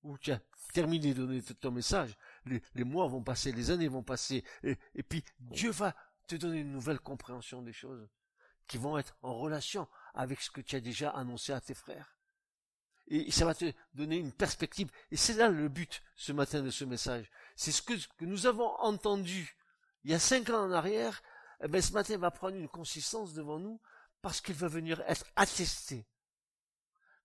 où 0.03 0.17
tu 0.17 0.31
as 0.31 0.41
terminé 0.73 1.13
de 1.13 1.25
donner 1.25 1.41
ton 1.41 1.71
message, 1.71 2.17
les, 2.45 2.83
mois 2.83 3.07
vont 3.07 3.23
passer, 3.23 3.51
les 3.51 3.71
années 3.71 3.87
vont 3.87 4.03
passer, 4.03 4.43
et, 4.63 5.03
puis 5.03 5.23
Dieu 5.39 5.71
va 5.71 5.95
te 6.27 6.35
donner 6.35 6.59
une 6.59 6.71
nouvelle 6.71 6.99
compréhension 6.99 7.61
des 7.61 7.73
choses 7.73 8.07
qui 8.67 8.77
vont 8.77 8.97
être 8.97 9.17
en 9.21 9.35
relation 9.35 9.87
avec 10.13 10.41
ce 10.41 10.49
que 10.49 10.61
tu 10.61 10.75
as 10.75 10.79
déjà 10.79 11.09
annoncé 11.11 11.51
à 11.51 11.61
tes 11.61 11.73
frères. 11.73 12.15
Et 13.07 13.31
ça 13.31 13.45
va 13.45 13.53
te 13.53 13.71
donner 13.93 14.17
une 14.17 14.31
perspective. 14.31 14.89
Et 15.11 15.17
c'est 15.17 15.33
là 15.33 15.49
le 15.49 15.67
but 15.67 16.01
ce 16.15 16.31
matin 16.31 16.61
de 16.61 16.69
ce 16.69 16.85
message. 16.85 17.29
C'est 17.55 17.71
ce 17.71 17.81
que, 17.81 17.93
nous 18.21 18.45
avons 18.45 18.69
entendu 18.79 19.57
il 20.03 20.11
y 20.11 20.13
a 20.13 20.19
cinq 20.19 20.49
ans 20.49 20.63
en 20.63 20.71
arrière. 20.71 21.21
Eh 21.63 21.67
ben, 21.67 21.81
ce 21.81 21.93
matin 21.93 22.17
va 22.17 22.31
prendre 22.31 22.55
une 22.55 22.69
consistance 22.69 23.33
devant 23.33 23.59
nous 23.59 23.79
parce 24.21 24.41
qu'il 24.41 24.55
va 24.55 24.67
venir 24.67 25.01
être 25.07 25.25
attesté 25.35 26.05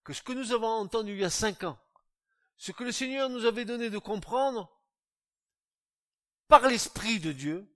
que 0.06 0.12
ce 0.12 0.23
que 0.23 0.33
nous 0.33 0.52
avons 0.52 0.68
entendu 0.68 1.12
il 1.12 1.18
y 1.18 1.25
a 1.25 1.30
cinq 1.30 1.64
ans, 1.64 1.76
ce 2.56 2.71
que 2.71 2.85
le 2.85 2.92
Seigneur 2.92 3.28
nous 3.28 3.45
avait 3.45 3.64
donné 3.64 3.90
de 3.90 3.99
comprendre 3.99 4.73
par 6.47 6.68
l'Esprit 6.68 7.18
de 7.18 7.33
Dieu, 7.33 7.68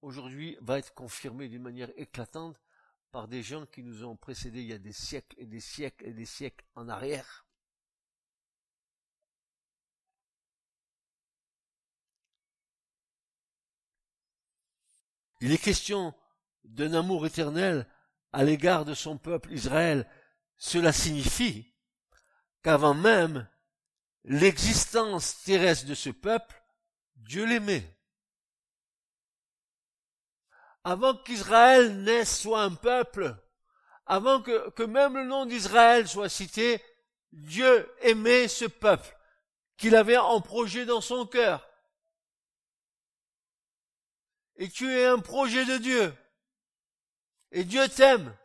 aujourd'hui 0.00 0.56
va 0.60 0.78
être 0.78 0.92
confirmé 0.92 1.48
d'une 1.48 1.62
manière 1.62 1.90
éclatante 1.96 2.60
par 3.12 3.28
des 3.28 3.42
gens 3.42 3.66
qui 3.66 3.82
nous 3.82 4.04
ont 4.04 4.16
précédés 4.16 4.62
il 4.62 4.68
y 4.68 4.72
a 4.72 4.78
des 4.78 4.92
siècles 4.92 5.36
et 5.38 5.46
des 5.46 5.60
siècles 5.60 6.06
et 6.08 6.14
des 6.14 6.24
siècles 6.24 6.64
en 6.74 6.88
arrière. 6.88 7.46
Il 15.42 15.52
est 15.52 15.62
question 15.62 16.14
d'un 16.64 16.94
amour 16.94 17.26
éternel 17.26 17.86
à 18.32 18.44
l'égard 18.44 18.84
de 18.84 18.94
son 18.94 19.18
peuple 19.18 19.52
Israël 19.52 20.08
cela 20.56 20.92
signifie 20.92 21.74
qu'avant 22.62 22.94
même 22.94 23.48
l'existence 24.24 25.42
terrestre 25.42 25.86
de 25.86 25.94
ce 25.94 26.10
peuple, 26.10 26.62
Dieu 27.16 27.44
l'aimait. 27.44 27.98
Avant 30.84 31.16
qu'Israël 31.16 32.02
naisse 32.02 32.40
soit 32.40 32.62
un 32.62 32.74
peuple, 32.74 33.36
avant 34.06 34.42
que, 34.42 34.82
même 34.82 35.14
le 35.14 35.24
nom 35.24 35.46
d'Israël 35.46 36.08
soit 36.08 36.28
cité, 36.28 36.82
Dieu 37.32 37.90
aimait 38.00 38.48
ce 38.48 38.64
peuple 38.64 39.16
qu'il 39.76 39.96
avait 39.96 40.16
en 40.16 40.40
projet 40.40 40.84
dans 40.84 41.00
son 41.00 41.26
cœur. 41.26 41.68
Et 44.56 44.68
tu 44.68 44.92
es 44.92 45.06
un 45.06 45.18
projet 45.18 45.64
de 45.64 45.78
Dieu. 45.78 46.14
Et 47.52 47.64
Dieu 47.64 47.88
t'aime. 47.88 48.36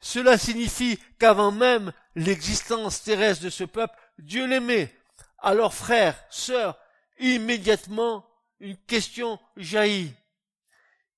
Cela 0.00 0.38
signifie 0.38 0.98
qu'avant 1.18 1.52
même 1.52 1.92
l'existence 2.14 3.02
terrestre 3.02 3.44
de 3.44 3.50
ce 3.50 3.64
peuple, 3.64 3.94
Dieu 4.18 4.46
l'aimait. 4.46 4.97
Alors 5.38 5.74
frères, 5.74 6.22
sœurs, 6.30 6.78
immédiatement 7.18 8.28
une 8.60 8.76
question 8.76 9.38
jaillit. 9.56 10.14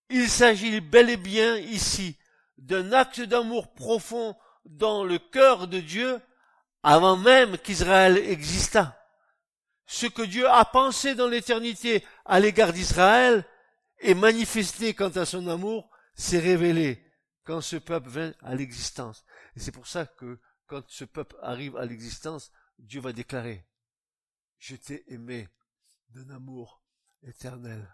Il 0.09 0.29
s'agit 0.29 0.81
bel 0.81 1.09
et 1.09 1.17
bien 1.17 1.57
ici 1.57 2.19
d'un 2.59 2.93
acte 2.93 3.21
d'amour 3.21 3.73
profond 3.73 4.37
dans 4.65 5.05
le 5.05 5.19
cœur 5.19 5.69
de 5.69 5.81
Dieu 5.81 6.21
avant 6.83 7.17
même 7.17 7.59
qu'Israël 7.59 8.19
existât. 8.19 8.97
Ce 9.87 10.07
que 10.07 10.23
Dieu 10.23 10.49
a 10.49 10.65
pensé 10.65 11.15
dans 11.15 11.29
l'éternité 11.29 12.05
à 12.25 12.41
l'égard 12.41 12.73
d'Israël 12.73 13.45
et 14.00 14.15
manifesté 14.15 14.95
quant 14.95 15.11
à 15.11 15.25
son 15.25 15.47
amour 15.49 15.91
s'est 16.15 16.39
révélé 16.39 17.05
quand 17.45 17.61
ce 17.61 17.77
peuple 17.77 18.09
vint 18.09 18.33
à 18.43 18.55
l'existence. 18.55 19.25
Et 19.57 19.61
c'est 19.61 19.73
pour 19.73 19.87
ça 19.87 20.07
que 20.07 20.39
quand 20.67 20.83
ce 20.89 21.05
peuple 21.05 21.37
arrive 21.43 21.77
à 21.77 21.85
l'existence, 21.85 22.53
Dieu 22.79 23.00
va 23.00 23.12
déclarer, 23.12 23.67
je 24.61 24.76
t'ai 24.76 25.12
aimé 25.12 25.49
d'un 26.11 26.31
amour 26.31 26.85
éternel. 27.23 27.93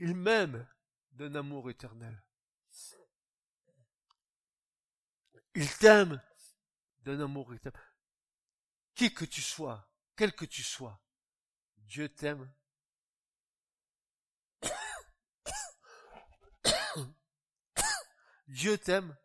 Il 0.00 0.14
m'aime 0.14 0.68
d'un 1.12 1.34
amour 1.36 1.70
éternel. 1.70 2.22
Il 5.54 5.74
t'aime 5.78 6.22
d'un 7.02 7.20
amour 7.20 7.54
éternel. 7.54 7.80
Qui 8.94 9.14
que 9.14 9.24
tu 9.24 9.40
sois, 9.40 9.88
quel 10.16 10.34
que 10.34 10.44
tu 10.44 10.62
sois, 10.62 11.02
Dieu 11.76 12.08
t'aime 12.08 12.52
Dieu 18.48 18.76
t'aime. 18.78 19.16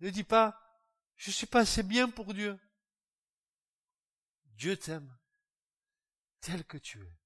Ne 0.00 0.10
dis 0.10 0.24
pas, 0.24 0.58
je 1.16 1.30
suis 1.30 1.46
pas 1.46 1.60
assez 1.60 1.82
bien 1.82 2.08
pour 2.08 2.32
Dieu. 2.32 2.58
Dieu 4.56 4.76
t'aime 4.76 5.14
tel 6.40 6.64
que 6.64 6.78
tu 6.78 7.02
es. 7.02 7.20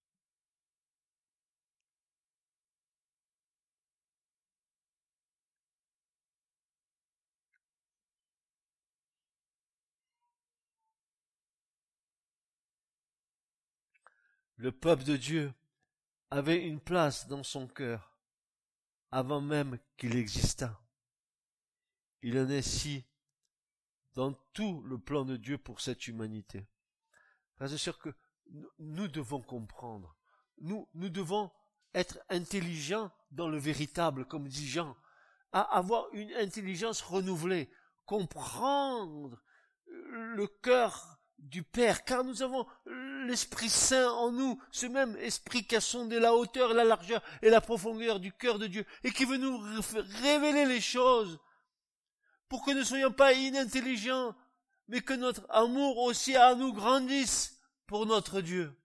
Le 14.56 14.72
peuple 14.72 15.04
de 15.04 15.16
Dieu 15.16 15.52
avait 16.30 16.64
une 16.66 16.80
place 16.80 17.28
dans 17.28 17.42
son 17.42 17.68
cœur 17.68 18.16
avant 19.10 19.40
même 19.40 19.78
qu'il 19.96 20.16
existât. 20.16 20.83
Il 22.26 22.38
en 22.38 22.48
est 22.48 22.62
si 22.62 23.04
dans 24.14 24.32
tout 24.54 24.82
le 24.86 24.96
plan 24.96 25.26
de 25.26 25.36
Dieu 25.36 25.58
pour 25.58 25.82
cette 25.82 26.08
humanité. 26.08 26.66
C'est 27.60 27.76
sûr 27.76 27.98
que 27.98 28.08
nous 28.78 29.08
devons 29.08 29.42
comprendre. 29.42 30.16
Nous, 30.62 30.88
nous 30.94 31.10
devons 31.10 31.50
être 31.92 32.18
intelligents 32.30 33.10
dans 33.30 33.46
le 33.46 33.58
véritable, 33.58 34.24
comme 34.24 34.48
dit 34.48 34.66
Jean, 34.66 34.96
à 35.52 35.60
avoir 35.76 36.06
une 36.14 36.32
intelligence 36.36 37.02
renouvelée, 37.02 37.70
comprendre 38.06 39.42
le 39.86 40.46
cœur 40.46 41.18
du 41.38 41.62
Père, 41.62 42.04
car 42.04 42.24
nous 42.24 42.40
avons 42.40 42.66
l'Esprit 43.26 43.68
Saint 43.68 44.10
en 44.12 44.32
nous, 44.32 44.58
ce 44.70 44.86
même 44.86 45.14
Esprit 45.18 45.66
qui 45.66 45.76
a 45.76 45.80
sondé 45.82 46.18
la 46.20 46.32
hauteur, 46.32 46.72
la 46.72 46.84
largeur 46.84 47.22
et 47.42 47.50
la 47.50 47.60
profondeur 47.60 48.18
du 48.18 48.32
cœur 48.32 48.58
de 48.58 48.66
Dieu, 48.66 48.86
et 49.02 49.10
qui 49.10 49.26
veut 49.26 49.36
nous 49.36 49.58
révéler 50.22 50.64
les 50.64 50.80
choses, 50.80 51.38
pour 52.48 52.64
que 52.64 52.70
nous 52.70 52.78
ne 52.78 52.84
soyons 52.84 53.12
pas 53.12 53.32
inintelligents, 53.32 54.34
mais 54.88 55.00
que 55.00 55.14
notre 55.14 55.46
amour 55.50 55.98
aussi 55.98 56.36
à 56.36 56.54
nous 56.54 56.72
grandisse 56.72 57.58
pour 57.86 58.06
notre 58.06 58.40
Dieu. 58.40 58.76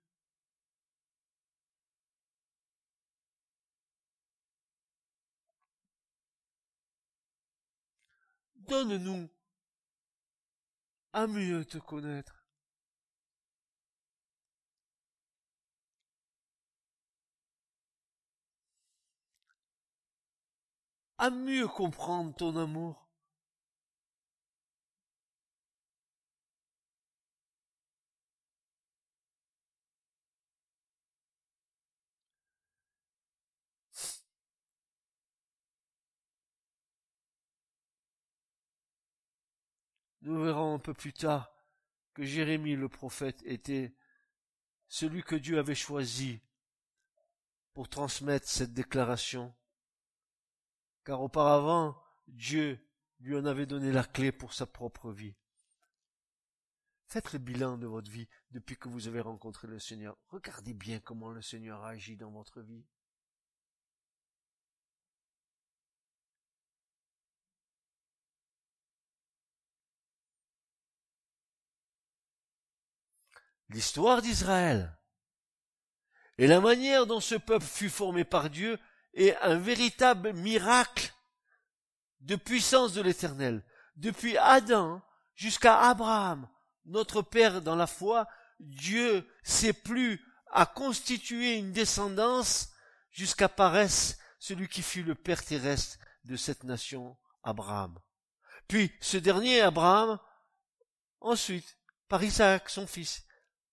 Donne-nous 8.55 9.29
à 11.13 11.25
mieux 11.27 11.65
te 11.65 11.79
connaître. 11.79 12.39
à 21.19 21.29
mieux 21.29 21.67
comprendre 21.67 22.33
ton 22.33 22.55
amour. 22.55 23.08
Nous 40.29 40.43
verrons 40.43 40.75
un 40.75 40.79
peu 40.79 40.93
plus 40.93 41.11
tard 41.11 41.51
que 42.13 42.23
Jérémie 42.23 42.75
le 42.75 42.87
prophète 42.87 43.41
était 43.45 43.95
celui 44.87 45.23
que 45.23 45.35
Dieu 45.35 45.57
avait 45.57 45.73
choisi 45.73 46.39
pour 47.73 47.89
transmettre 47.89 48.47
cette 48.47 48.71
déclaration 48.71 49.51
car 51.03 51.19
auparavant 51.23 51.99
Dieu 52.27 52.79
lui 53.21 53.35
en 53.35 53.45
avait 53.45 53.65
donné 53.65 53.91
la 53.91 54.03
clé 54.03 54.31
pour 54.31 54.53
sa 54.53 54.67
propre 54.67 55.11
vie. 55.11 55.33
Faites 57.07 57.33
le 57.33 57.39
bilan 57.39 57.79
de 57.79 57.87
votre 57.87 58.11
vie 58.11 58.27
depuis 58.51 58.77
que 58.77 58.87
vous 58.87 59.07
avez 59.07 59.21
rencontré 59.21 59.67
le 59.67 59.79
Seigneur. 59.79 60.15
Regardez 60.27 60.75
bien 60.75 60.99
comment 60.99 61.31
le 61.31 61.41
Seigneur 61.41 61.83
a 61.83 61.89
agi 61.89 62.17
dans 62.17 62.29
votre 62.29 62.61
vie. 62.61 62.85
L'histoire 73.69 74.21
d'Israël 74.21 74.95
et 76.39 76.47
la 76.47 76.61
manière 76.61 77.05
dont 77.05 77.19
ce 77.19 77.35
peuple 77.35 77.65
fut 77.65 77.89
formé 77.89 78.23
par 78.23 78.49
Dieu 78.49 78.79
est 79.13 79.35
un 79.41 79.57
véritable 79.57 80.33
miracle 80.33 81.13
de 82.21 82.35
puissance 82.35 82.93
de 82.93 83.01
l'éternel. 83.01 83.63
Depuis 83.97 84.37
Adam 84.37 85.01
jusqu'à 85.35 85.81
Abraham, 85.81 86.47
notre 86.85 87.21
Père 87.21 87.61
dans 87.61 87.75
la 87.75 87.87
foi, 87.87 88.27
Dieu 88.59 89.27
s'est 89.43 89.73
plus 89.73 90.23
à 90.51 90.65
constituer 90.65 91.57
une 91.57 91.73
descendance 91.73 92.69
jusqu'à 93.11 93.49
paraisse 93.49 94.17
celui 94.39 94.67
qui 94.67 94.81
fut 94.81 95.03
le 95.03 95.15
Père 95.15 95.43
terrestre 95.43 95.97
de 96.23 96.37
cette 96.37 96.63
nation, 96.63 97.17
Abraham. 97.43 97.99
Puis 98.67 98.91
ce 99.01 99.17
dernier 99.17 99.61
Abraham, 99.61 100.19
ensuite 101.19 101.77
par 102.07 102.23
Isaac 102.23 102.69
son 102.69 102.87
fils, 102.87 103.25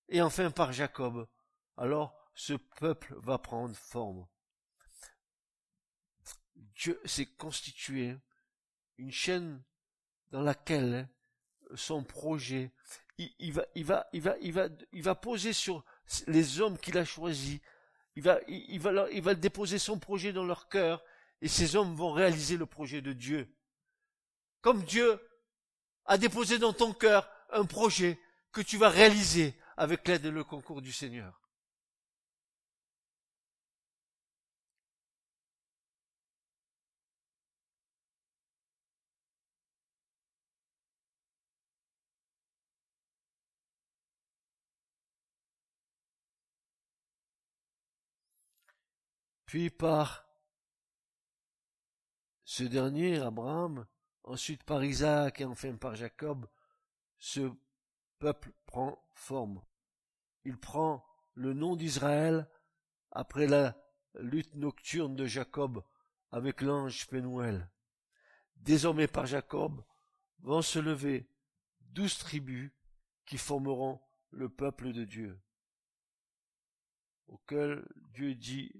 et 0.08 0.20
enfin 0.20 0.50
par 0.50 0.72
Jacob. 0.72 1.28
Alors 1.76 2.14
ce 2.34 2.54
peuple 2.54 3.14
va 3.18 3.38
prendre 3.38 3.74
forme. 3.74 4.26
Dieu 6.54 7.00
s'est 7.04 7.26
constitué 7.26 8.16
une 8.98 9.10
chaîne 9.10 9.62
dans 10.30 10.42
laquelle 10.42 11.08
son 11.74 12.04
projet, 12.04 12.70
il, 13.18 13.52
va, 13.52 15.14
poser 15.14 15.52
sur 15.52 15.84
les 16.26 16.60
hommes 16.60 16.78
qu'il 16.78 16.98
a 16.98 17.04
choisis. 17.04 17.60
Il 18.14 18.22
va, 18.22 18.38
il, 18.48 18.80
va, 18.80 19.10
il 19.10 19.22
va 19.22 19.34
déposer 19.34 19.78
son 19.78 19.98
projet 19.98 20.32
dans 20.32 20.44
leur 20.44 20.68
cœur 20.68 21.02
et 21.40 21.48
ces 21.48 21.76
hommes 21.76 21.94
vont 21.94 22.12
réaliser 22.12 22.56
le 22.56 22.66
projet 22.66 23.02
de 23.02 23.12
Dieu. 23.12 23.54
Comme 24.60 24.82
Dieu 24.84 25.20
a 26.04 26.18
déposé 26.18 26.58
dans 26.58 26.72
ton 26.72 26.92
cœur 26.92 27.28
un 27.50 27.64
projet 27.64 28.18
que 28.52 28.60
tu 28.60 28.78
vas 28.78 28.88
réaliser 28.88 29.54
avec 29.76 30.08
l'aide 30.08 30.26
et 30.26 30.30
le 30.30 30.44
concours 30.44 30.82
du 30.82 30.92
Seigneur. 30.92 31.46
Puis 49.46 49.70
par 49.70 50.26
ce 52.44 52.64
dernier, 52.64 53.18
Abraham, 53.18 53.86
ensuite 54.24 54.64
par 54.64 54.84
Isaac 54.84 55.40
et 55.40 55.44
enfin 55.44 55.76
par 55.76 55.94
Jacob, 55.94 56.46
se 57.18 57.50
peuple 58.18 58.52
prend 58.66 59.02
forme. 59.14 59.62
Il 60.44 60.58
prend 60.58 61.04
le 61.34 61.52
nom 61.52 61.76
d'Israël 61.76 62.48
après 63.10 63.46
la 63.46 63.76
lutte 64.14 64.54
nocturne 64.54 65.16
de 65.16 65.26
Jacob 65.26 65.84
avec 66.30 66.60
l'ange 66.60 67.06
Pénuel. 67.08 67.70
Désormais 68.56 69.06
par 69.06 69.26
Jacob 69.26 69.84
vont 70.40 70.62
se 70.62 70.78
lever 70.78 71.28
douze 71.80 72.18
tribus 72.18 72.70
qui 73.24 73.38
formeront 73.38 74.00
le 74.30 74.48
peuple 74.48 74.92
de 74.92 75.04
Dieu, 75.04 75.40
auquel 77.26 77.86
Dieu 78.12 78.34
dit, 78.34 78.72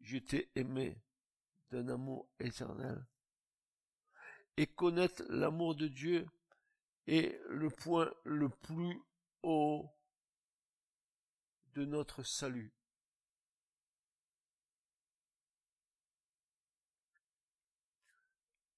je 0.00 0.18
t'ai 0.18 0.50
aimé 0.54 1.02
d'un 1.70 1.88
amour 1.88 2.28
éternel. 2.38 3.06
Et 4.56 4.66
connaître 4.66 5.22
l'amour 5.28 5.74
de 5.74 5.88
Dieu 5.88 6.26
est 7.10 7.40
le 7.48 7.68
point 7.70 8.12
le 8.24 8.48
plus 8.48 9.02
haut 9.42 9.90
de 11.74 11.84
notre 11.84 12.22
salut. 12.22 12.72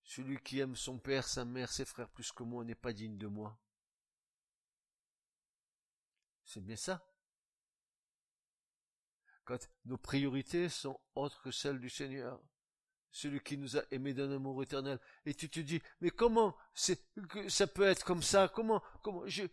Celui 0.04 0.38
qui 0.42 0.58
aime 0.60 0.76
son 0.76 0.98
père, 0.98 1.26
sa 1.26 1.44
mère, 1.44 1.70
ses 1.70 1.84
frères 1.84 2.10
plus 2.10 2.32
que 2.32 2.42
moi 2.42 2.64
n'est 2.64 2.74
pas 2.74 2.92
digne 2.92 3.18
de 3.18 3.26
moi. 3.26 3.58
C'est 6.44 6.60
bien 6.60 6.76
ça. 6.76 7.06
Quand 9.44 9.68
nos 9.84 9.98
priorités 9.98 10.68
sont 10.68 11.00
autres 11.14 11.42
que 11.42 11.50
celles 11.50 11.80
du 11.80 11.90
Seigneur. 11.90 12.42
Celui 13.12 13.40
qui 13.40 13.58
nous 13.58 13.76
a 13.76 13.82
aimés 13.90 14.14
d'un 14.14 14.32
amour 14.32 14.62
éternel. 14.62 14.98
Et 15.26 15.34
tu 15.34 15.48
te 15.48 15.60
dis, 15.60 15.82
mais 16.00 16.10
comment 16.10 16.56
c'est, 16.74 16.98
ça 17.48 17.66
peut 17.66 17.84
être 17.84 18.04
comme 18.04 18.22
ça? 18.22 18.48
Comment, 18.48 18.82
comment, 19.02 19.22
je, 19.26 19.44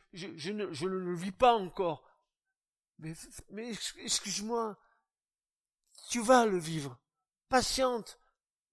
ne, 0.51 0.85
le 0.87 1.15
vis 1.15 1.33
pas 1.33 1.53
encore. 1.53 2.03
Mais, 2.99 3.13
mais 3.51 3.71
excuse-moi. 3.97 4.79
Tu 6.09 6.21
vas 6.21 6.45
le 6.45 6.57
vivre. 6.57 6.97
Patiente. 7.49 8.17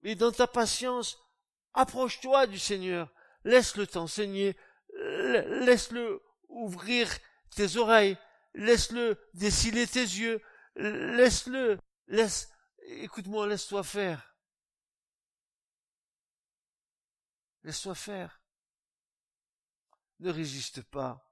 Et 0.03 0.15
dans 0.15 0.31
ta 0.31 0.47
patience, 0.47 1.19
approche-toi 1.73 2.47
du 2.47 2.57
Seigneur. 2.57 3.13
Laisse-le 3.43 3.85
t'enseigner. 3.87 4.55
Laisse-le 4.93 6.21
ouvrir 6.49 7.09
tes 7.55 7.77
oreilles, 7.77 8.17
laisse-le 8.53 9.17
dessiner 9.33 9.87
tes 9.87 10.01
yeux, 10.01 10.41
laisse-le, 10.75 11.77
laisse, 12.07 12.49
écoute-moi, 12.87 13.47
laisse-toi 13.47 13.83
faire. 13.83 14.35
Laisse-toi 17.67 17.95
faire. 17.95 18.41
Ne 20.21 20.29
résiste 20.29 20.83
pas. 20.83 21.29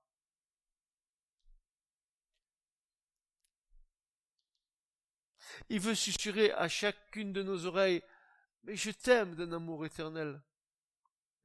Il 5.69 5.79
veut 5.79 5.95
susurrer 5.95 6.51
à 6.51 6.67
chacune 6.67 7.31
de 7.31 7.41
nos 7.41 7.65
oreilles, 7.65 8.03
mais 8.63 8.75
je 8.75 8.91
t'aime 8.91 9.35
d'un 9.35 9.53
amour 9.53 9.85
éternel. 9.85 10.43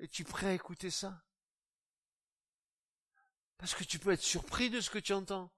Es-tu 0.00 0.24
prêt 0.24 0.48
à 0.48 0.54
écouter 0.54 0.90
ça? 0.90 1.24
Parce 3.58 3.76
que 3.76 3.84
tu 3.84 4.00
peux 4.00 4.10
être 4.10 4.24
surpris 4.24 4.70
de 4.70 4.80
ce 4.80 4.90
que 4.90 4.98
tu 4.98 5.12
entends. 5.12 5.52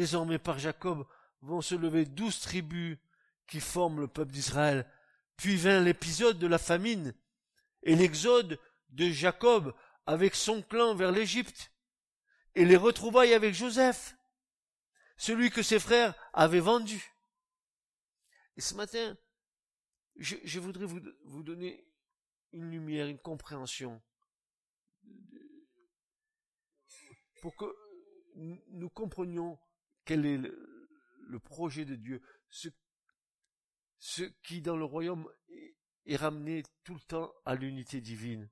Désormais 0.00 0.38
par 0.38 0.58
Jacob 0.58 1.06
vont 1.42 1.60
se 1.60 1.74
lever 1.74 2.06
douze 2.06 2.40
tribus 2.40 2.96
qui 3.46 3.60
forment 3.60 4.00
le 4.00 4.08
peuple 4.08 4.32
d'Israël. 4.32 4.90
Puis 5.36 5.58
vint 5.58 5.82
l'épisode 5.82 6.38
de 6.38 6.46
la 6.46 6.56
famine 6.56 7.14
et 7.82 7.94
l'exode 7.94 8.58
de 8.88 9.10
Jacob 9.10 9.74
avec 10.06 10.34
son 10.34 10.62
clan 10.62 10.94
vers 10.94 11.12
l'Égypte 11.12 11.70
et 12.54 12.64
les 12.64 12.78
retrouvailles 12.78 13.34
avec 13.34 13.52
Joseph, 13.52 14.16
celui 15.18 15.50
que 15.50 15.62
ses 15.62 15.78
frères 15.78 16.14
avaient 16.32 16.60
vendu. 16.60 17.12
Et 18.56 18.62
ce 18.62 18.72
matin, 18.72 19.18
je, 20.16 20.60
voudrais 20.60 20.86
vous, 20.86 21.42
donner 21.42 21.86
une 22.52 22.70
lumière, 22.70 23.06
une 23.06 23.18
compréhension, 23.18 24.00
pour 27.42 27.54
que 27.54 27.66
nous 28.36 28.88
comprenions 28.88 29.58
quel 30.10 30.26
est 30.26 30.38
le, 30.38 31.38
projet 31.38 31.84
de 31.84 31.94
Dieu, 31.94 32.20
ce, 34.00 34.22
qui 34.42 34.60
dans 34.60 34.76
le 34.76 34.84
royaume 34.84 35.30
est, 36.04 36.16
ramené 36.16 36.64
tout 36.82 36.94
le 36.94 37.00
temps 37.02 37.32
à 37.44 37.54
l'unité 37.54 38.00
divine. 38.00 38.50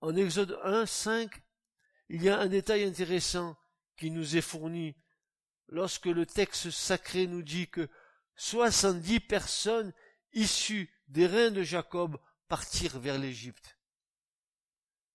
En 0.00 0.14
Exode 0.14 0.56
1, 0.62 0.86
5, 0.86 1.42
il 2.08 2.22
y 2.22 2.28
a 2.28 2.38
un 2.38 2.46
détail 2.46 2.84
intéressant 2.84 3.58
qui 3.96 4.12
nous 4.12 4.36
est 4.36 4.40
fourni 4.40 4.94
lorsque 5.66 6.06
le 6.06 6.24
texte 6.24 6.70
sacré 6.70 7.26
nous 7.26 7.42
dit 7.42 7.68
que 7.68 7.90
soixante-dix 8.36 9.18
personnes 9.18 9.92
issues 10.34 10.88
des 11.08 11.26
reins 11.26 11.50
de 11.50 11.64
Jacob 11.64 12.16
partirent 12.46 13.00
vers 13.00 13.18
l'Égypte. 13.18 13.76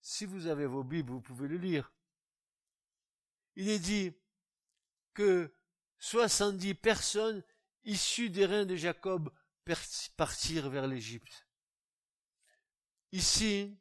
Si 0.01 0.25
vous 0.25 0.47
avez 0.47 0.65
vos 0.65 0.83
Bibles, 0.83 1.13
vous 1.13 1.21
pouvez 1.21 1.47
le 1.47 1.55
lire. 1.55 1.93
Il 3.55 3.69
est 3.69 3.79
dit 3.79 4.13
que 5.13 5.53
soixante-dix 5.99 6.73
personnes 6.73 7.43
issues 7.83 8.29
des 8.29 8.45
reins 8.45 8.65
de 8.65 8.75
Jacob 8.75 9.31
partirent 10.17 10.69
vers 10.69 10.87
l'Égypte. 10.87 11.47
Ici, 13.11 13.77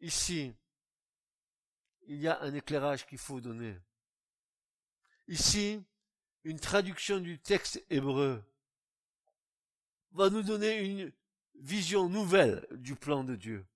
ici, 0.00 0.54
il 2.06 2.20
y 2.20 2.28
a 2.28 2.40
un 2.40 2.54
éclairage 2.54 3.06
qu'il 3.06 3.18
faut 3.18 3.40
donner. 3.40 3.78
Ici, 5.28 5.82
une 6.44 6.60
traduction 6.60 7.18
du 7.18 7.40
texte 7.40 7.84
hébreu 7.90 8.42
va 10.12 10.30
nous 10.30 10.42
donner 10.42 10.78
une 10.78 11.12
vision 11.56 12.08
nouvelle 12.08 12.66
du 12.72 12.94
plan 12.94 13.24
de 13.24 13.36
Dieu. 13.36 13.66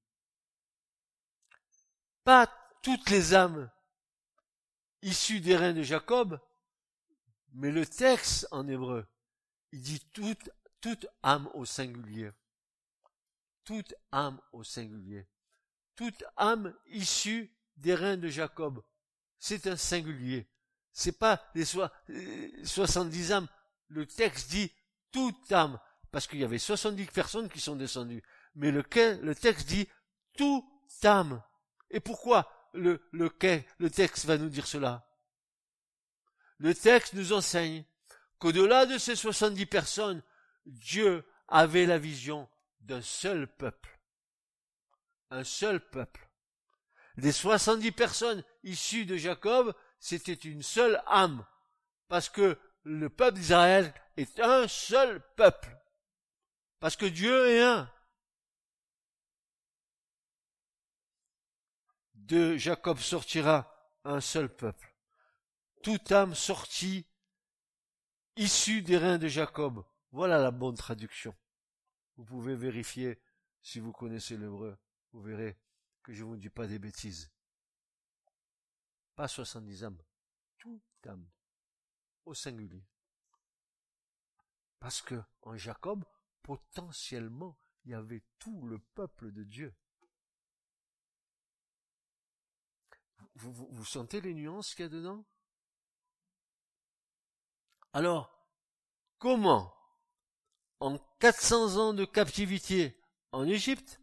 Pas 2.25 2.47
toutes 2.83 3.09
les 3.11 3.35
âmes 3.35 3.71
issues 5.03 5.41
des 5.41 5.57
reins 5.57 5.73
de 5.73 5.83
Jacob, 5.83 6.41
mais 7.53 7.71
le 7.71 7.87
texte 7.87 8.47
en 8.51 8.67
hébreu, 8.69 9.07
il 9.73 9.81
dit 9.81 10.01
toute, 10.13 10.51
toute 10.81 11.07
âme 11.23 11.49
au 11.55 11.65
singulier. 11.65 12.31
Toute 13.65 13.95
âme 14.13 14.41
au 14.53 14.65
singulier. 14.65 15.27
Toute 15.97 16.25
âme 16.37 16.75
issue 16.87 17.53
des 17.77 17.95
reins 17.95 18.17
de 18.17 18.29
Jacob. 18.29 18.83
C'est 19.39 19.67
un 19.67 19.77
singulier. 19.77 20.49
C'est 20.93 21.19
pas 21.19 21.43
les 21.55 21.65
70 21.65 23.33
âmes. 23.33 23.49
Le 23.89 24.07
texte 24.07 24.51
dit 24.51 24.73
toute 25.13 25.53
âme 25.53 25.79
parce 26.11 26.27
qu'il 26.27 26.39
y 26.39 26.45
avait 26.45 26.59
70 26.59 27.07
personnes 27.07 27.49
qui 27.49 27.61
sont 27.61 27.77
descendues. 27.77 28.23
Mais 28.55 28.71
le, 28.71 28.83
le 29.23 29.35
texte 29.35 29.69
dit 29.69 29.89
tout 30.37 30.65
âme. 31.05 31.43
Et 31.91 32.01
pourquoi 32.01 32.71
le, 32.75 33.03
le, 33.13 33.31
le 33.79 33.91
texte 33.91 34.25
va 34.25 34.39
nous 34.39 34.49
dire 34.49 34.67
cela? 34.67 35.08
Le 36.59 36.75
texte 36.75 37.15
nous 37.15 37.33
enseigne 37.33 37.85
qu'au-delà 38.39 38.87
de 38.87 38.99
ces 38.99 39.17
70 39.17 39.67
personnes, 39.67 40.23
Dieu 40.67 41.25
avait 41.47 41.87
la 41.87 41.99
vision 41.99 42.49
d'un 42.81 43.03
seul 43.03 43.47
peuple. 43.47 43.99
Un 45.31 45.45
seul 45.45 45.81
peuple. 45.81 46.29
Les 47.17 47.33
70 47.33 47.93
personnes 47.93 48.45
issues 48.63 49.07
de 49.07 49.17
Jacob, 49.17 49.75
c'était 49.99 50.33
une 50.33 50.63
seule 50.63 51.03
âme. 51.07 51.45
Parce 52.09 52.29
que 52.29 52.59
le 52.85 53.09
peuple 53.09 53.39
d'Israël 53.39 53.93
est 54.17 54.41
un 54.41 54.67
seul 54.69 55.21
peuple. 55.37 55.77
Parce 56.81 56.97
que 56.97 57.07
Dieu 57.07 57.49
est 57.49 57.63
un. 57.63 57.91
De 62.15 62.57
Jacob 62.57 62.99
sortira 62.99 63.91
un 64.05 64.21
seul 64.21 64.55
peuple. 64.55 64.88
Toute 65.83 66.11
âme 66.11 66.35
sortie, 66.35 67.07
issue 68.37 68.83
des 68.83 68.99
reins 68.99 69.19
de 69.19 69.29
Jacob. 69.29 69.85
Voilà 70.11 70.39
la 70.39 70.51
bonne 70.51 70.77
traduction. 70.77 71.35
Vous 72.17 72.25
pouvez 72.25 72.57
vérifier 72.57 73.21
si 73.63 73.79
vous 73.79 73.93
connaissez 73.93 74.37
l'hébreu. 74.37 74.77
Vous 75.13 75.23
verrez 75.23 75.57
que 76.03 76.13
je 76.13 76.25
ne 76.25 76.29
vous 76.29 76.37
dis 76.37 76.51
pas 76.51 76.67
des 76.67 76.79
bêtises. 76.79 77.31
Pas 79.15 79.29
soixante-dix 79.29 79.85
âmes. 79.85 80.03
Toute 80.59 81.07
âme. 81.07 81.29
Au 82.25 82.35
singulier. 82.35 82.85
Parce 84.81 85.01
que 85.01 85.23
en 85.43 85.57
Jacob, 85.57 86.05
potentiellement, 86.43 87.57
il 87.85 87.93
y 87.93 87.95
avait 87.95 88.23
tout 88.39 88.63
le 88.63 88.79
peuple 88.79 89.33
de 89.33 89.45
Dieu. 89.45 89.75
vous 93.35 93.85
sentez 93.85 94.21
les 94.21 94.35
nuances 94.35 94.75
qu'il 94.75 94.83
y 94.83 94.87
a 94.87 94.89
dedans? 94.89 95.25
Alors, 97.93 98.31
comment, 99.19 99.75
en 100.81 100.99
400 101.21 101.77
ans 101.77 101.95
de 101.95 102.05
captivité 102.05 103.01
en 103.33 103.47
Égypte, 103.47 104.01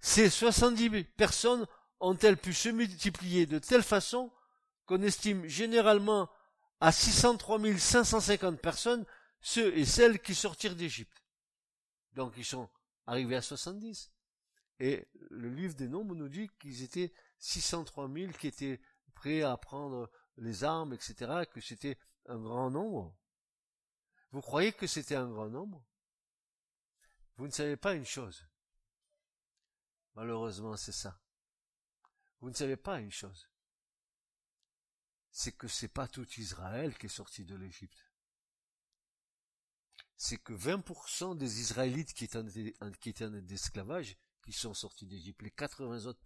ces 0.00 0.28
70 0.28 1.04
personnes 1.16 1.66
ont-elles 2.00 2.36
pu 2.36 2.52
se 2.52 2.68
multiplier 2.68 3.46
de 3.46 3.58
telle 3.58 3.82
façon 3.82 4.32
qu'on 4.86 5.02
estime 5.02 5.46
généralement 5.46 6.30
à 6.80 6.92
603 6.92 7.58
550 7.78 8.60
personnes 8.60 9.06
ceux 9.40 9.76
et 9.76 9.86
celles 9.86 10.20
qui 10.20 10.34
sortirent 10.34 10.76
d'Égypte? 10.76 11.24
Donc 12.12 12.34
ils 12.36 12.44
sont 12.44 12.68
arrivés 13.06 13.36
à 13.36 13.42
70. 13.42 14.12
Et 14.80 15.08
le 15.30 15.48
livre 15.48 15.74
des 15.74 15.88
nombres 15.88 16.14
nous 16.14 16.28
dit 16.28 16.48
qu'ils 16.60 16.82
étaient 16.82 17.12
603 17.38 18.10
000 18.12 18.32
qui 18.32 18.48
étaient 18.48 18.80
prêts 19.14 19.42
à 19.42 19.56
prendre 19.56 20.10
les 20.36 20.64
armes, 20.64 20.92
etc., 20.92 21.44
que 21.50 21.60
c'était 21.60 21.96
un 22.26 22.38
grand 22.38 22.70
nombre. 22.70 23.16
Vous 24.30 24.40
croyez 24.40 24.72
que 24.72 24.86
c'était 24.86 25.14
un 25.14 25.28
grand 25.28 25.48
nombre? 25.48 25.84
Vous 27.36 27.46
ne 27.46 27.52
savez 27.52 27.76
pas 27.76 27.94
une 27.94 28.04
chose. 28.04 28.46
Malheureusement, 30.14 30.76
c'est 30.76 30.92
ça. 30.92 31.20
Vous 32.40 32.48
ne 32.48 32.54
savez 32.54 32.76
pas 32.76 33.00
une 33.00 33.10
chose. 33.10 33.48
C'est 35.30 35.52
que 35.52 35.66
c'est 35.66 35.88
pas 35.88 36.06
tout 36.06 36.28
Israël 36.38 36.96
qui 36.96 37.06
est 37.06 37.08
sorti 37.08 37.44
de 37.44 37.56
l'Égypte. 37.56 38.10
C'est 40.16 40.38
que 40.38 40.52
20% 40.52 41.36
des 41.36 41.60
Israélites 41.60 42.14
qui 42.14 42.24
étaient 42.24 42.38
en, 42.38 43.48
esclavage, 43.48 44.16
qui 44.44 44.52
sont 44.52 44.74
sortis 44.74 45.06
d'Égypte. 45.06 45.42
Les 45.42 45.50
80 45.50 46.06
autres 46.06 46.22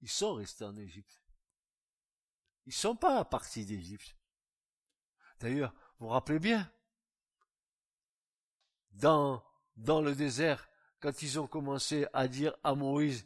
ils 0.00 0.10
sont 0.10 0.34
restés 0.34 0.64
en 0.64 0.76
Égypte. 0.76 1.20
Ils 2.66 2.74
sont 2.74 2.96
pas 2.96 3.24
partis 3.24 3.64
d'Égypte. 3.64 4.15
D'ailleurs, 5.40 5.72
vous 5.98 6.06
vous 6.06 6.12
rappelez 6.12 6.38
bien, 6.38 6.70
dans, 8.92 9.42
le 9.76 10.14
désert, 10.14 10.68
quand 11.00 11.22
ils 11.22 11.38
ont 11.38 11.46
commencé 11.46 12.06
à 12.12 12.28
dire 12.28 12.56
à 12.64 12.74
Moïse, 12.74 13.24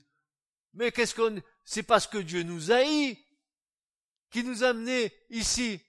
mais 0.75 0.93
qu'est-ce 0.93 1.15
qu'on, 1.15 1.41
c'est 1.65 1.83
parce 1.83 2.07
que 2.07 2.19
Dieu 2.19 2.43
nous 2.43 2.71
haït 2.71 3.19
qui 4.31 4.45
nous 4.45 4.63
a 4.63 4.69
amenés 4.69 5.13
ici. 5.31 5.85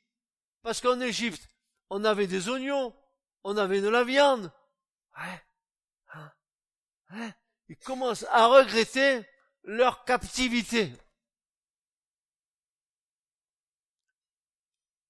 Parce 0.63 0.81
qu'en 0.81 0.99
Égypte, 1.01 1.47
on 1.89 2.03
avait 2.03 2.27
des 2.27 2.49
oignons, 2.49 2.95
on 3.43 3.57
avait 3.57 3.81
de 3.81 3.89
la 3.89 4.03
viande. 4.03 4.51
Hein, 5.15 5.39
hein. 7.09 7.33
Ils 7.69 7.77
commencent 7.77 8.25
à 8.31 8.47
regretter 8.47 9.21
leur 9.63 10.03
captivité. 10.05 10.91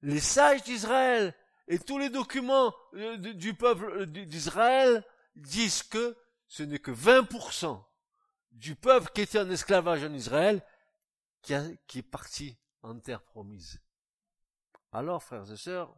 Les 0.01 0.19
sages 0.19 0.63
d'Israël 0.63 1.35
et 1.67 1.79
tous 1.79 1.97
les 1.97 2.09
documents 2.09 2.73
euh, 2.95 3.17
du 3.17 3.53
peuple 3.53 3.85
euh, 3.85 4.05
d'Israël 4.05 5.05
disent 5.35 5.83
que 5.83 6.17
ce 6.47 6.63
n'est 6.63 6.79
que 6.79 6.91
20% 6.91 7.83
du 8.51 8.75
peuple 8.75 9.09
qui 9.13 9.21
était 9.21 9.39
en 9.39 9.49
esclavage 9.49 10.03
en 10.03 10.13
Israël 10.13 10.61
qui, 11.41 11.53
qui 11.87 11.99
est 11.99 12.03
parti 12.03 12.57
en 12.81 12.99
terre 12.99 13.23
promise. 13.23 13.81
Alors, 14.91 15.23
frères 15.23 15.49
et 15.49 15.57
sœurs, 15.57 15.95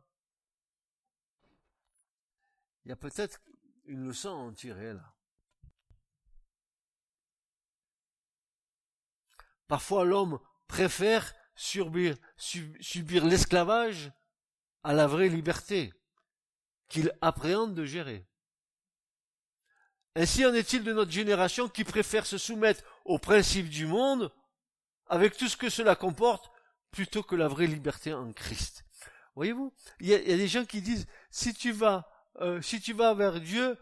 il 2.86 2.90
y 2.90 2.92
a 2.92 2.96
peut-être 2.96 3.42
une 3.86 4.08
leçon 4.08 4.30
à 4.30 4.34
en 4.34 4.54
tirer 4.54 4.94
là. 4.94 5.14
Parfois 9.68 10.06
l'homme 10.06 10.40
préfère 10.68 11.34
subir, 11.56 12.16
subir 12.38 13.26
l'esclavage 13.26 14.12
à 14.84 14.94
la 14.94 15.08
vraie 15.08 15.30
liberté 15.30 15.94
qu'il 16.90 17.12
appréhende 17.22 17.74
de 17.74 17.86
gérer. 17.86 18.28
Ainsi 20.16 20.46
en 20.46 20.54
est-il 20.54 20.84
de 20.84 20.94
notre 20.94 21.12
génération 21.12 21.68
qui 21.68 21.84
préfère 21.84 22.26
se 22.26 22.38
soumettre 22.38 22.84
aux 23.06 23.18
principes 23.18 23.70
du 23.70 23.88
monde, 23.88 24.32
avec 25.08 25.36
tout 25.36 25.48
ce 25.48 25.58
que 25.58 25.70
cela 25.70 25.96
comporte, 25.96 26.52
plutôt 26.92 27.24
que 27.24 27.36
la 27.36 27.48
vraie 27.48 27.68
liberté 27.68 28.14
en 28.14 28.32
Christ. 28.32 28.86
Voyez-vous, 29.36 29.74
il 30.00 30.10
y, 30.10 30.14
a, 30.14 30.20
des 30.20 30.48
gens 30.48 30.66
qui 30.66 30.82
disent 30.82 31.08
si 31.32 31.56
tu 31.56 31.72
vas, 31.72 32.08
euh, 32.42 32.62
si 32.62 32.80
tu 32.80 32.94
vas 32.94 33.16
vers 33.16 33.42
Dieu, 33.42 33.76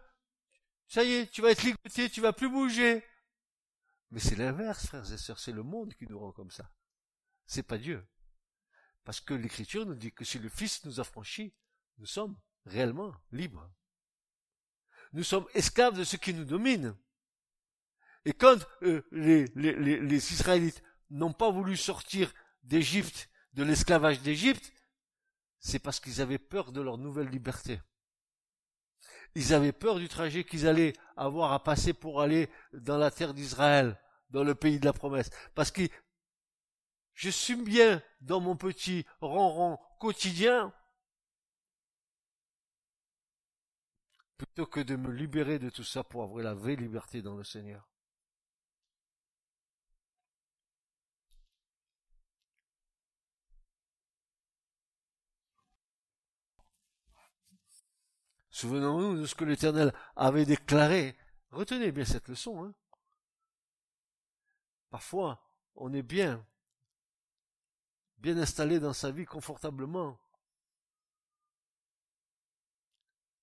ça 0.87 1.03
y 1.03 1.13
est, 1.13 1.27
tu 1.29 1.41
vas 1.41 1.51
être 1.51 1.63
ligoté, 1.63 2.09
tu 2.09 2.21
vas 2.21 2.31
plus 2.31 2.49
bouger. 2.49 3.03
Mais 4.11 4.21
c'est 4.21 4.35
l'inverse, 4.35 4.87
frères 4.87 5.11
et 5.11 5.17
sœurs, 5.17 5.39
c'est 5.39 5.51
le 5.51 5.63
monde 5.63 5.93
qui 5.93 6.07
nous 6.07 6.19
rend 6.19 6.31
comme 6.31 6.51
ça. 6.51 6.69
C'est 7.45 7.63
pas 7.63 7.77
Dieu. 7.77 8.05
Parce 9.03 9.19
que 9.19 9.33
l'Écriture 9.33 9.85
nous 9.85 9.95
dit 9.95 10.11
que 10.11 10.25
si 10.25 10.39
le 10.39 10.49
Fils 10.49 10.85
nous 10.85 10.99
a 10.99 11.03
franchis, 11.03 11.53
nous 11.97 12.05
sommes 12.05 12.37
réellement 12.65 13.13
libres. 13.31 13.69
Nous 15.13 15.23
sommes 15.23 15.45
esclaves 15.53 15.97
de 15.97 16.03
ce 16.03 16.15
qui 16.15 16.33
nous 16.33 16.45
domine. 16.45 16.95
Et 18.25 18.33
quand 18.33 18.57
euh, 18.83 19.01
les, 19.11 20.33
Israélites 20.33 20.83
n'ont 21.09 21.33
pas 21.33 21.49
voulu 21.49 21.75
sortir 21.75 22.33
d'Égypte, 22.63 23.29
de 23.53 23.63
l'esclavage 23.63 24.21
d'Égypte, 24.21 24.71
c'est 25.59 25.79
parce 25.79 25.99
qu'ils 25.99 26.21
avaient 26.21 26.37
peur 26.37 26.71
de 26.71 26.81
leur 26.81 26.97
nouvelle 26.97 27.29
liberté. 27.29 27.81
Ils 29.35 29.53
avaient 29.53 29.71
peur 29.71 29.97
du 29.97 30.07
trajet 30.07 30.43
qu'ils 30.43 30.67
allaient 30.67 30.93
avoir 31.15 31.53
à 31.53 31.63
passer 31.63 31.93
pour 31.93 32.21
aller 32.21 32.49
dans 32.73 32.97
la 32.97 33.11
terre 33.11 33.33
d'Israël, 33.33 33.99
dans 34.29 34.43
le 34.43 34.55
pays 34.55 34.79
de 34.79 34.85
la 34.85 34.93
promesse. 34.93 35.29
Parce 35.55 35.71
que 35.71 35.83
je 37.13 37.29
suis 37.29 37.55
bien 37.55 38.01
dans 38.21 38.39
mon 38.39 38.55
petit 38.55 39.05
ronron 39.19 39.77
quotidien, 39.99 40.73
plutôt 44.37 44.65
que 44.65 44.79
de 44.79 44.95
me 44.95 45.11
libérer 45.11 45.59
de 45.59 45.69
tout 45.69 45.83
ça 45.83 46.03
pour 46.03 46.23
avoir 46.23 46.43
la 46.43 46.53
vraie 46.53 46.75
liberté 46.75 47.21
dans 47.21 47.35
le 47.35 47.43
Seigneur. 47.43 47.87
Souvenons-nous 58.61 59.21
de 59.21 59.25
ce 59.25 59.33
que 59.33 59.45
l'Éternel 59.45 59.93
avait 60.15 60.45
déclaré. 60.45 61.15
Retenez 61.49 61.91
bien 61.91 62.05
cette 62.05 62.27
leçon. 62.27 62.63
Hein. 62.63 62.75
Parfois, 64.91 65.41
on 65.75 65.91
est 65.93 66.03
bien, 66.03 66.45
bien 68.21 68.37
installé 68.37 68.79
dans 68.79 68.93
sa 68.93 69.11
vie 69.11 69.25
confortablement. 69.25 70.19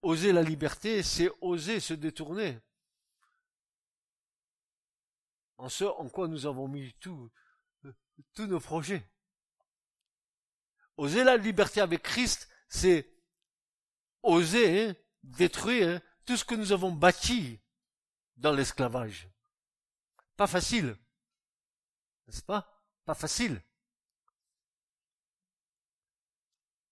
Oser 0.02 0.32
la 0.32 0.42
liberté, 0.42 1.02
c'est 1.02 1.28
oser 1.40 1.80
se 1.80 1.94
détourner. 1.94 2.60
En 5.56 5.68
ce 5.68 5.84
en 5.84 6.08
quoi 6.08 6.28
nous 6.28 6.46
avons 6.46 6.68
mis 6.68 6.94
tous 6.94 7.30
nos 8.38 8.60
projets. 8.60 9.04
Oser 10.96 11.24
la 11.24 11.36
liberté 11.36 11.80
avec 11.80 12.02
Christ, 12.02 12.48
c'est 12.68 13.12
oser 14.22 14.86
hein, 14.90 14.96
détruire 15.24 15.96
hein, 15.96 16.02
tout 16.24 16.36
ce 16.36 16.44
que 16.44 16.54
nous 16.54 16.70
avons 16.70 16.92
bâti 16.92 17.60
dans 18.36 18.52
l'esclavage. 18.52 19.28
Pas 20.36 20.46
facile. 20.46 20.96
N'est-ce 22.28 22.42
pas? 22.42 22.84
Pas 23.04 23.14
facile. 23.14 23.60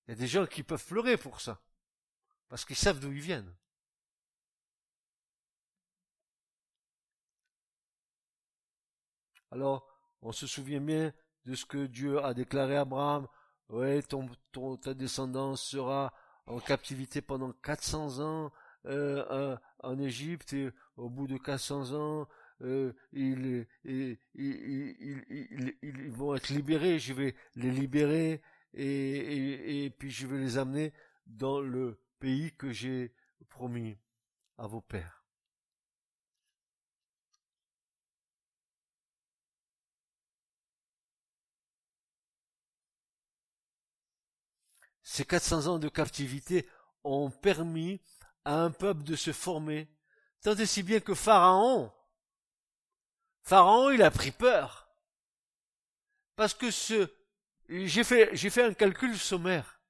Il 0.07 0.13
y 0.13 0.15
a 0.15 0.17
des 0.17 0.27
gens 0.27 0.47
qui 0.47 0.63
peuvent 0.63 0.85
pleurer 0.87 1.17
pour 1.17 1.41
ça. 1.41 1.61
Parce 2.49 2.65
qu'ils 2.65 2.77
savent 2.77 3.01
d'où 3.01 3.13
ils 3.13 3.21
viennent. 3.21 3.53
Alors, 9.51 9.89
on 10.23 10.33
se 10.33 10.47
souvient 10.47 10.81
bien 10.81 11.13
de 11.45 11.55
ce 11.55 11.65
que 11.65 11.87
Dieu 11.87 12.23
a 12.25 12.35
déclaré 12.35 12.77
à 12.77 12.83
Abraham. 12.83 13.27
Ouais, 13.69 14.03
ton, 14.03 14.29
ta 14.77 14.95
descendance 14.95 15.63
sera 15.63 16.13
en 16.47 16.61
captivité 16.61 17.21
pendant 17.21 17.53
400 17.53 18.21
ans 18.21 18.53
euh, 18.87 19.57
en 19.81 19.99
Égypte 19.99 20.53
et 20.53 20.71
au 20.97 21.11
bout 21.11 21.27
de 21.27 21.37
400 21.37 21.93
ans 21.93 22.29
euh, 22.63 22.93
ils, 23.13 23.67
vont 26.11 26.35
être 26.35 26.49
libérés, 26.49 26.99
je 26.99 27.13
vais 27.13 27.35
les 27.57 27.71
libérer 27.71 28.41
et, 28.77 29.91
puis 29.99 30.11
je 30.11 30.27
vais 30.27 30.39
les 30.39 30.59
amener 30.59 30.93
dans 31.27 31.61
le 31.61 32.01
pays 32.19 32.55
que 32.57 32.73
j'ai 32.73 33.15
promis 33.49 33.99
à 34.59 34.67
vos 34.67 34.81
pères. 34.81 35.25
Ces 45.03 45.25
400 45.25 45.67
ans 45.67 45.79
de 45.79 45.89
captivité 45.89 46.69
ont 47.03 47.31
permis 47.31 48.03
à 48.45 48.61
un 48.61 48.71
peuple 48.71 49.03
de 49.03 49.17
se 49.17 49.33
former, 49.33 49.89
tant 50.43 50.55
et 50.55 50.67
si 50.67 50.83
bien 50.83 51.01
que 51.01 51.15
Pharaon, 51.15 51.93
Pharaon, 53.43 53.91
il 53.91 54.03
a 54.03 54.11
pris 54.11 54.33
peur. 54.33 54.89
Parce 56.35 56.53
que 56.53 56.71
ce, 56.71 57.09
j'ai 57.69 58.05
fait, 58.05 58.31
j'ai 58.33 58.51
fait 58.51 58.65
un 58.65 58.75
calcul 58.75 59.17
sommaire. 59.17 59.81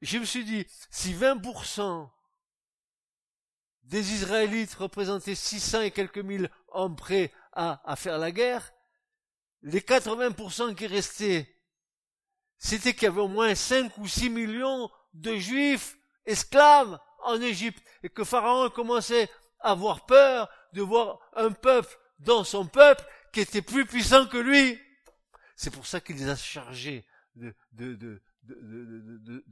Je 0.00 0.18
me 0.18 0.24
suis 0.24 0.44
dit, 0.44 0.66
si 0.90 1.14
20% 1.14 2.10
des 3.84 4.12
Israélites 4.12 4.74
représentaient 4.74 5.34
600 5.34 5.82
et 5.82 5.90
quelques 5.90 6.18
mille 6.18 6.50
hommes 6.68 6.96
prêts 6.96 7.32
à, 7.52 7.80
à 7.90 7.96
faire 7.96 8.18
la 8.18 8.32
guerre, 8.32 8.72
les 9.62 9.80
80% 9.80 10.74
qui 10.74 10.86
restaient, 10.86 11.48
c'était 12.58 12.94
qu'il 12.94 13.04
y 13.04 13.06
avait 13.06 13.20
au 13.20 13.28
moins 13.28 13.54
5 13.54 13.96
ou 13.98 14.08
6 14.08 14.30
millions 14.30 14.90
de 15.14 15.36
juifs 15.36 15.96
esclaves 16.26 16.98
en 17.24 17.40
Égypte 17.40 17.82
et 18.02 18.08
que 18.08 18.24
Pharaon 18.24 18.70
commençait 18.70 19.30
à 19.60 19.72
avoir 19.72 20.06
peur 20.06 20.48
de 20.72 20.82
voir 20.82 21.20
un 21.34 21.52
peuple 21.52 21.96
dans 22.18 22.44
son 22.44 22.66
peuple 22.66 23.04
qui 23.32 23.40
était 23.40 23.62
plus 23.62 23.86
puissant 23.86 24.26
que 24.26 24.38
lui. 24.38 24.80
C'est 25.54 25.72
pour 25.72 25.86
ça 25.86 26.00
qu'il 26.00 26.16
les 26.16 26.28
a 26.28 26.36
chargés 26.36 27.04
de, 27.34 27.60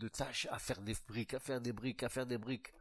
tâches 0.09 0.47
à 0.51 0.59
faire 0.59 0.81
des 0.83 0.95
briques, 1.07 1.35
à 1.35 1.41
faire 1.41 1.61
des 1.61 1.73
briques, 1.73 2.03
à 2.03 2.09
faire 2.09 2.27
des 2.27 2.39
briques. 2.39 2.73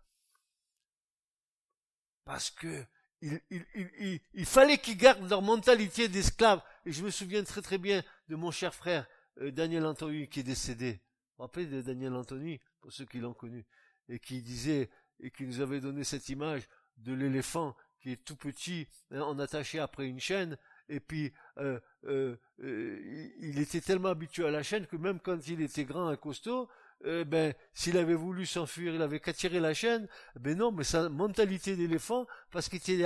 Parce 2.25 2.51
que 2.51 2.85
il, 3.21 4.45
fallait 4.45 4.77
qu'ils 4.77 4.97
gardent 4.97 5.29
leur 5.29 5.41
mentalité 5.41 6.07
d'esclaves. 6.07 6.63
Et 6.85 6.91
je 6.91 7.03
me 7.03 7.09
souviens 7.09 7.43
très 7.43 7.61
très 7.61 7.77
bien 7.77 8.03
de 8.29 8.35
mon 8.35 8.51
cher 8.51 8.73
frère 8.73 9.07
euh, 9.41 9.51
Daniel 9.51 9.85
Anthony 9.85 10.29
qui 10.29 10.41
est 10.41 10.43
décédé. 10.43 10.93
Vous 10.93 10.99
vous 11.37 11.43
rappelez 11.43 11.65
de 11.65 11.81
Daniel 11.81 12.13
Anthony, 12.13 12.59
pour 12.81 12.91
ceux 12.91 13.05
qui 13.05 13.19
l'ont 13.19 13.33
connu, 13.33 13.65
et 14.07 14.19
qui 14.19 14.41
disait, 14.41 14.89
et 15.19 15.31
qui 15.31 15.45
nous 15.45 15.59
avait 15.61 15.81
donné 15.81 16.03
cette 16.03 16.29
image 16.29 16.63
de 16.97 17.13
l'éléphant 17.13 17.75
qui 17.99 18.11
est 18.11 18.23
tout 18.23 18.35
petit, 18.35 18.87
hein, 19.11 19.21
en 19.21 19.39
attaché 19.39 19.79
après 19.79 20.07
une 20.07 20.19
chaîne, 20.19 20.57
et 20.89 20.99
puis 20.99 21.31
euh, 21.57 21.79
euh, 22.05 22.35
euh, 22.63 23.33
il 23.39 23.59
était 23.59 23.81
tellement 23.81 24.09
habitué 24.09 24.45
à 24.45 24.51
la 24.51 24.63
chaîne 24.63 24.87
que 24.87 24.95
même 24.95 25.19
quand 25.19 25.47
il 25.47 25.61
était 25.61 25.85
grand 25.85 26.11
et 26.11 26.17
costaud, 26.17 26.67
ben 27.01 27.53
s'il 27.73 27.97
avait 27.97 28.13
voulu 28.13 28.45
s'enfuir, 28.45 28.93
il 28.93 29.01
avait 29.01 29.21
qu'à 29.21 29.31
tirer 29.31 29.61
la 29.61 29.73
chaîne. 29.73 30.09
Ben 30.35 30.57
non, 30.57 30.73
mais 30.73 30.83
sa 30.83 31.07
mentalité 31.07 31.77
d'éléphant, 31.77 32.27
parce 32.51 32.67
qu'il 32.67 32.79
était 32.79 33.05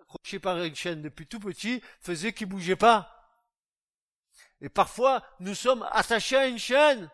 accroché 0.00 0.38
par 0.38 0.56
une 0.62 0.74
chaîne 0.74 1.02
depuis 1.02 1.26
tout 1.26 1.38
petit, 1.38 1.82
faisait 2.00 2.32
qu'il 2.32 2.48
bougeait 2.48 2.76
pas. 2.76 3.20
Et 4.62 4.70
parfois, 4.70 5.22
nous 5.38 5.54
sommes 5.54 5.86
attachés 5.92 6.36
à 6.36 6.46
une 6.46 6.58
chaîne. 6.58 7.10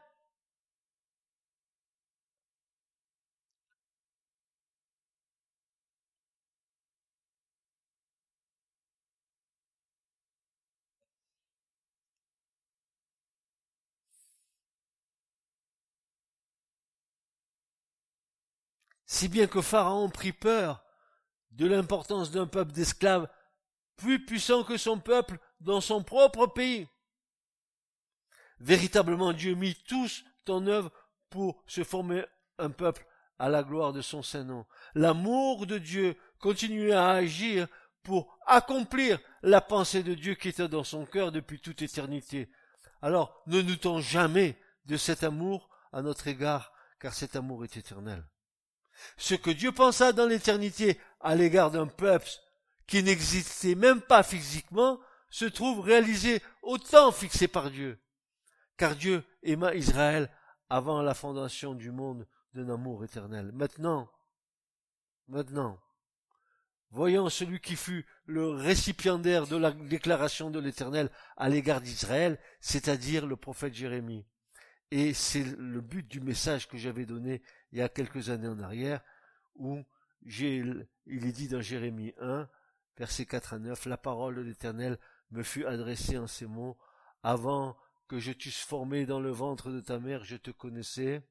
Si 19.07 19.29
bien 19.29 19.47
que 19.47 19.63
Pharaon 19.63 20.11
prit 20.11 20.33
peur 20.33 20.85
de 21.53 21.67
l'importance 21.67 22.31
d'un 22.31 22.47
peuple 22.47 22.73
d'esclaves 22.73 23.29
plus 23.97 24.25
puissant 24.25 24.63
que 24.63 24.77
son 24.77 24.99
peuple 24.99 25.39
dans 25.61 25.81
son 25.81 26.03
propre 26.03 26.47
pays. 26.47 26.87
Véritablement, 28.59 29.33
Dieu 29.33 29.55
mit 29.55 29.75
tous 29.89 30.25
en 30.49 30.67
œuvre 30.67 30.93
pour 31.31 31.63
se 31.67 31.83
former 31.83 32.25
un 32.59 32.71
peuple 32.71 33.07
à 33.39 33.49
la 33.49 33.63
gloire 33.63 33.93
de 33.93 34.01
son 34.01 34.23
Saint-Nom. 34.23 34.67
L'amour 34.95 35.67
de 35.67 35.79
Dieu 35.79 36.17
continuait 36.39 36.93
à 36.93 37.11
agir 37.11 37.69
pour 38.03 38.39
accomplir 38.47 39.19
la 39.43 39.61
pensée 39.61 40.03
de 40.03 40.15
Dieu 40.15 40.35
qui 40.35 40.49
était 40.49 40.69
dans 40.69 40.85
son 40.85 41.05
cœur 41.05 41.33
depuis 41.33 41.61
toute 41.61 41.83
éternité. 41.83 42.51
Alors, 43.03 43.43
ne 43.47 43.61
doutons 43.61 44.01
jamais 44.01 44.59
de 44.87 44.97
cet 44.97 45.25
amour 45.25 45.69
à 45.93 46.03
notre 46.03 46.29
égard, 46.29 46.73
car 47.01 47.13
cet 47.13 47.37
amour 47.37 47.65
est 47.65 47.77
éternel. 47.77 48.25
Ce 49.17 49.35
que 49.35 49.51
Dieu 49.51 49.73
pensa 49.73 50.13
dans 50.13 50.27
l'éternité 50.27 50.99
à 51.21 51.35
l'égard 51.35 51.71
d'un 51.71 51.87
peuple 51.87 52.29
qui 52.87 53.03
n'existait 53.03 53.75
même 53.75 54.01
pas 54.01 54.23
physiquement, 54.23 55.01
se 55.31 55.45
trouve 55.45 55.81
réalisé 55.81 56.41
au 56.63 56.79
temps 56.79 57.13
fixé 57.13 57.49
par 57.49 57.71
Dieu. 57.71 57.99
Car 58.77 58.95
Dieu 58.95 59.25
aima 59.43 59.75
Israël 59.75 60.31
avant 60.71 61.03
la 61.03 61.15
fondation 61.15 61.75
du 61.75 61.91
monde 61.91 62.27
d'un 62.55 62.69
amour 62.71 63.05
éternel. 63.05 63.51
Maintenant, 63.53 64.11
maintenant, 65.29 65.79
voyons 66.91 67.29
celui 67.29 67.61
qui 67.61 67.77
fut 67.77 68.07
le 68.25 68.49
récipiendaire 68.51 69.47
de 69.47 69.57
la 69.57 69.73
déclaration 69.73 70.51
de 70.51 70.59
l'Éternel 70.59 71.11
à 71.37 71.49
l'égard 71.49 71.81
d'Israël, 71.81 72.39
c'est-à-dire 72.61 73.27
le 73.27 73.37
prophète 73.37 73.75
Jérémie. 73.75 74.27
Et 74.91 75.15
c'est 75.15 75.45
le 75.45 75.81
but 75.81 76.07
du 76.07 76.21
message 76.21 76.69
que 76.69 76.79
j'avais 76.79 77.07
donné 77.07 77.43
il 77.73 77.79
y 77.79 77.83
a 77.83 77.89
quelques 77.89 78.31
années 78.31 78.49
en 78.49 78.61
arrière, 78.61 79.03
où 79.57 79.83
il 80.25 80.87
est 81.07 81.33
dit 81.33 81.49
dans 81.49 81.61
Jérémie 81.61 82.15
1, 82.21 82.49
versets 82.97 83.27
4 83.27 83.55
à 83.55 83.59
9, 83.59 83.87
la 83.87 83.97
parole 83.97 84.37
de 84.37 84.41
l'Éternel 84.41 84.99
me 85.31 85.43
fut 85.43 85.67
adressée 85.67 86.19
en 86.19 86.27
ces 86.27 86.47
mots, 86.47 86.77
avant 87.23 87.77
que 88.09 88.19
je 88.19 88.33
t'eusse 88.33 88.61
formé 88.61 89.07
dans 89.07 89.21
le 89.21 89.31
ventre 89.31 89.71
de 89.71 89.81
ta 89.81 89.99
mère, 89.99 90.25
je 90.25 90.37
te 90.37 90.51
connaissais, 90.51 91.23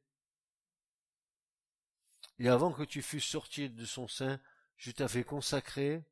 et 2.40 2.50
avant 2.50 2.72
que 2.72 2.84
tu 2.84 3.02
fusses 3.02 3.26
sorti 3.26 3.70
de 3.70 3.86
son 3.86 4.08
sein, 4.08 4.40
je 4.78 4.92
t'avais 4.92 5.24
consacré, 5.24 6.04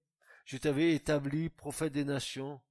je 0.46 0.58
t'avais 0.58 0.94
établi 0.94 1.50
prophète 1.50 1.94
des 1.94 2.06
nations. 2.06 2.62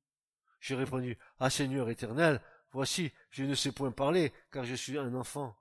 J'ai 0.61 0.75
répondu, 0.75 1.19
Ah 1.39 1.51
Seigneur 1.51 1.91
éternel, 1.91 2.41
voici, 2.71 3.13
je 3.31 3.45
ne 3.45 3.55
sais 3.55 3.73
point 3.73 3.93
parler, 3.93 4.33
car 4.51 4.65
je 4.65 4.75
suis 4.75 4.99
un 4.99 5.15
enfant. 5.15 5.57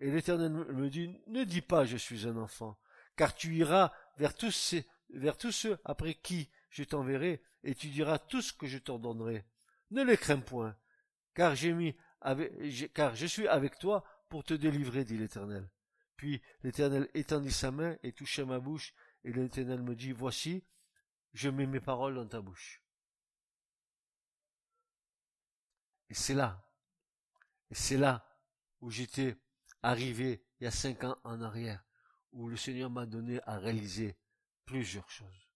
Et 0.00 0.10
l'Éternel 0.10 0.50
me 0.50 0.88
dit, 0.88 1.20
ne 1.26 1.44
dis 1.44 1.60
pas 1.60 1.84
je 1.84 1.98
suis 1.98 2.26
un 2.26 2.36
enfant, 2.38 2.78
car 3.16 3.34
tu 3.34 3.54
iras 3.54 3.92
vers 4.16 4.34
tous, 4.34 4.50
ceux 5.50 5.78
après 5.84 6.14
qui 6.14 6.50
je 6.70 6.84
t'enverrai, 6.84 7.42
et 7.62 7.74
tu 7.74 7.88
diras 7.88 8.18
tout 8.18 8.40
ce 8.40 8.54
que 8.54 8.66
je 8.66 8.78
t'ordonnerai. 8.78 9.44
Ne 9.90 10.02
les 10.02 10.16
crains 10.16 10.40
point, 10.40 10.76
car 11.34 11.54
j'ai 11.54 11.96
car 12.94 13.14
je 13.14 13.26
suis 13.26 13.46
avec 13.48 13.78
toi 13.78 14.04
pour 14.28 14.44
te 14.44 14.54
délivrer, 14.54 15.04
dit 15.04 15.18
l'Éternel. 15.18 15.68
Puis 16.16 16.42
l'Éternel 16.62 17.08
étendit 17.14 17.52
sa 17.52 17.70
main 17.70 17.96
et 18.02 18.12
toucha 18.12 18.44
ma 18.44 18.58
bouche, 18.58 18.94
et 19.24 19.32
l'Éternel 19.32 19.82
me 19.82 19.94
dit, 19.94 20.12
voici, 20.12 20.64
je 21.34 21.50
mets 21.50 21.66
mes 21.66 21.80
paroles 21.80 22.14
dans 22.14 22.26
ta 22.26 22.40
bouche. 22.40 22.82
Et 26.08 26.14
c'est 26.14 26.34
là, 26.34 26.66
et 27.70 27.74
c'est 27.74 27.98
là 27.98 28.26
où 28.80 28.90
j'étais 28.90 29.36
arrivé 29.82 30.42
il 30.60 30.64
y 30.64 30.66
a 30.66 30.70
cinq 30.70 31.04
ans 31.04 31.18
en 31.24 31.40
arrière, 31.40 31.84
où 32.32 32.48
le 32.48 32.56
Seigneur 32.56 32.90
m'a 32.90 33.06
donné 33.06 33.40
à 33.44 33.58
réaliser 33.58 34.16
plusieurs 34.64 35.08
choses 35.10 35.50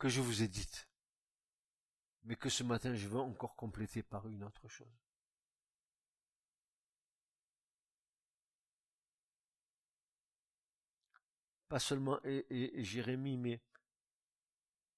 que 0.00 0.08
je 0.08 0.22
vous 0.22 0.42
ai 0.42 0.48
dites, 0.48 0.88
mais 2.24 2.34
que 2.34 2.48
ce 2.48 2.64
matin 2.64 2.94
je 2.94 3.06
veux 3.06 3.20
encore 3.20 3.54
compléter 3.54 4.02
par 4.02 4.26
une 4.28 4.42
autre 4.42 4.66
chose. 4.66 4.88
Pas 11.68 11.78
seulement 11.78 12.18
et, 12.24 12.82
Jérémie, 12.82 13.36
mais 13.36 13.60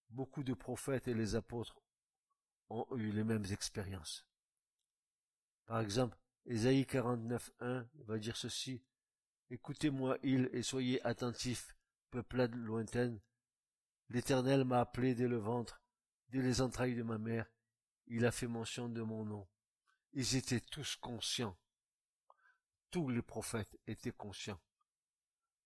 beaucoup 0.08 0.44
de 0.44 0.54
prophètes 0.54 1.08
et 1.08 1.14
les 1.14 1.34
apôtres 1.34 1.82
ont 2.70 2.86
eu 2.96 3.10
les 3.10 3.24
mêmes 3.24 3.44
expériences. 3.50 4.24
Par 5.66 5.80
exemple, 5.80 6.16
Ésaïe 6.46 6.82
49.1 6.82 7.86
va 8.06 8.18
dire 8.18 8.36
ceci. 8.36 8.82
Écoutez-moi, 9.50 10.18
île, 10.22 10.50
et 10.52 10.62
soyez 10.62 11.04
attentifs, 11.06 11.76
peuplade 12.10 12.54
lointaine. 12.54 13.20
L'Éternel 14.08 14.64
m'a 14.64 14.80
appelé 14.80 15.14
dès 15.14 15.28
le 15.28 15.38
ventre, 15.38 15.82
dès 16.28 16.42
les 16.42 16.60
entrailles 16.60 16.96
de 16.96 17.02
ma 17.02 17.18
mère. 17.18 17.50
Il 18.06 18.26
a 18.26 18.32
fait 18.32 18.48
mention 18.48 18.88
de 18.88 19.02
mon 19.02 19.24
nom. 19.24 19.48
Ils 20.12 20.36
étaient 20.36 20.60
tous 20.60 20.96
conscients. 20.96 21.56
Tous 22.90 23.08
les 23.08 23.22
prophètes 23.22 23.78
étaient 23.86 24.12
conscients 24.12 24.60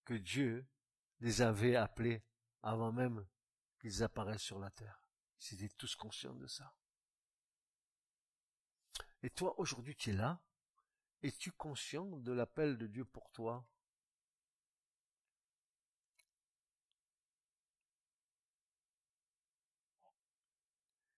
que 0.05 0.15
Dieu 0.15 0.67
les 1.21 1.43
avait 1.43 1.77
appelés 1.77 2.23
avant 2.63 2.93
même 2.93 3.27
qu'ils 3.81 4.03
apparaissent 4.03 4.43
sur 4.43 4.59
la 4.59 4.71
terre. 4.71 5.03
Ils 5.41 5.65
étaient 5.65 5.75
tous 5.77 5.97
conscients 5.97 6.35
de 6.35 6.47
ça. 6.47 6.77
Et 9.23 9.31
toi, 9.31 9.59
aujourd'hui, 9.59 9.97
tu 9.97 10.11
es 10.11 10.13
là, 10.13 10.41
es-tu 11.27 11.53
conscient 11.53 12.05
de 12.05 12.33
l'appel 12.33 12.79
de 12.79 12.87
Dieu 12.87 13.05
pour 13.05 13.31
toi? 13.31 13.67